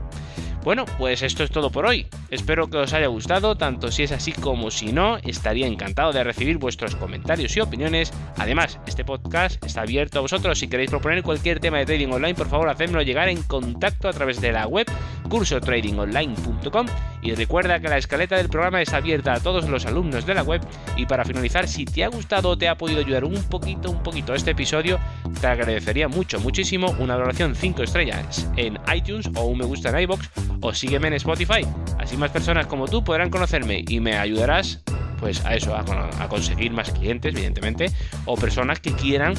Bueno, 0.64 0.86
pues 0.98 1.22
esto 1.22 1.44
es 1.44 1.52
todo 1.52 1.72
por 1.72 1.86
hoy. 1.86 2.08
Espero 2.30 2.70
que 2.70 2.78
os 2.78 2.94
haya 2.94 3.08
gustado, 3.08 3.56
tanto 3.56 3.92
si 3.92 4.04
es 4.04 4.12
así 4.12 4.34
como 4.34 4.70
si 4.72 4.92
no, 4.92 5.18
estaría 5.18 5.66
encantado 5.66 6.12
de 6.12 6.24
recibir 6.24 6.58
vuestros 6.58 6.96
comentarios 6.96 7.56
y 7.56 7.62
opiniones. 7.62 8.12
Además, 8.38 8.80
este 8.86 9.06
podcast 9.06 9.64
está 9.66 9.82
abierto 9.82 10.20
a 10.20 10.22
vosotros. 10.22 10.60
Si 10.60 10.68
queréis 10.68 10.90
proponer 10.90 11.24
cualquier 11.24 11.60
tema 11.60 11.78
de 11.78 11.86
trading 11.86 12.12
online, 12.12 12.36
por 12.36 12.50
favor, 12.50 12.70
hacedmelo 12.70 13.02
llegar 13.04 13.30
en 13.30 13.42
contacto 13.44 14.10
a 14.10 14.14
través 14.14 14.42
de 14.42 14.52
la 14.52 14.68
web 14.68 14.86
cursotradingonline.com 15.30 16.88
y 17.22 17.34
recuerda 17.36 17.80
que 17.80 17.88
la 17.88 17.98
escaleta 17.98 18.36
del 18.36 18.50
programa 18.50 18.82
está 18.82 18.98
abierta 18.98 19.34
a 19.34 19.40
todos 19.40 19.70
los 19.70 19.86
alumnos 19.86 20.26
de 20.26 20.34
la 20.34 20.44
web 20.44 20.62
y 20.98 21.06
para 21.06 21.26
finalizar, 21.26 21.68
si 21.68 21.86
te 21.86 22.04
ha 22.04 22.10
gustado 22.10 22.50
o 22.50 22.58
te 22.58 22.68
ha 22.68 22.78
podido 22.78 23.00
ayudar 23.00 23.24
un 23.24 23.42
poquito, 23.44 23.92
un 23.92 24.04
poquito 24.04 24.34
este 24.34 24.52
episodio, 24.52 25.00
te 25.40 25.48
agradecería 25.48 26.08
mucho, 26.08 26.40
muchísimo 26.40 26.96
una 27.00 27.16
valoración 27.16 27.56
5 27.56 27.84
estrellas 27.84 28.50
en 28.58 28.78
iTunes 28.94 29.30
o 29.36 29.44
un 29.44 29.60
me 29.60 29.66
gusta 29.66 29.90
en 29.90 30.00
iBox 30.00 30.30
o 30.62 30.74
sígueme 30.74 31.08
en 31.08 31.14
Spotify. 31.16 31.66
Así 31.98 32.18
más 32.18 32.32
personas 32.32 32.68
como 32.68 32.88
tú 32.88 33.04
podrán 33.04 33.30
conocerme 33.30 33.84
y 33.88 34.00
me 34.00 34.18
ayudarás 34.18 34.82
pues 35.20 35.44
a 35.46 35.54
eso, 35.54 35.76
a, 35.76 35.84
conseguir 36.30 36.72
más 36.72 36.92
clientes, 36.92 37.34
evidentemente, 37.34 37.92
o 38.26 38.36
personas 38.36 38.80
que 38.80 38.94
quieran 38.94 39.34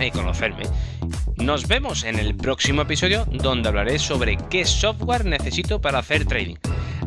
eh, 0.00 0.10
conocerme. 0.10 0.62
Nos 1.36 1.68
vemos 1.68 2.04
en 2.04 2.18
el 2.18 2.34
próximo 2.34 2.82
episodio 2.82 3.26
donde 3.30 3.68
hablaré 3.68 3.98
sobre 3.98 4.38
qué 4.50 4.64
software 4.64 5.26
necesito 5.26 5.80
para 5.80 5.98
hacer 5.98 6.24
trading. 6.24 6.56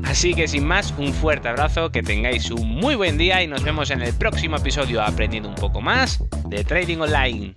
Así 0.04 0.34
que 0.34 0.48
sin 0.48 0.66
más, 0.66 0.94
un 0.98 1.14
fuerte 1.14 1.50
abrazo, 1.50 1.92
que 1.92 2.04
tengáis 2.04 2.52
un 2.52 2.68
muy 2.70 2.96
buen 2.96 3.18
día 3.18 3.42
y 3.44 3.48
nos 3.48 3.64
vemos 3.64 3.90
en 3.90 4.02
el 4.02 4.14
próximo 4.14 4.58
episodio 4.58 5.02
aprendiendo 5.02 5.50
un 5.50 5.56
poco 5.56 5.82
más 5.82 6.24
de 6.48 6.64
trading 6.64 7.00
online. 7.00 7.54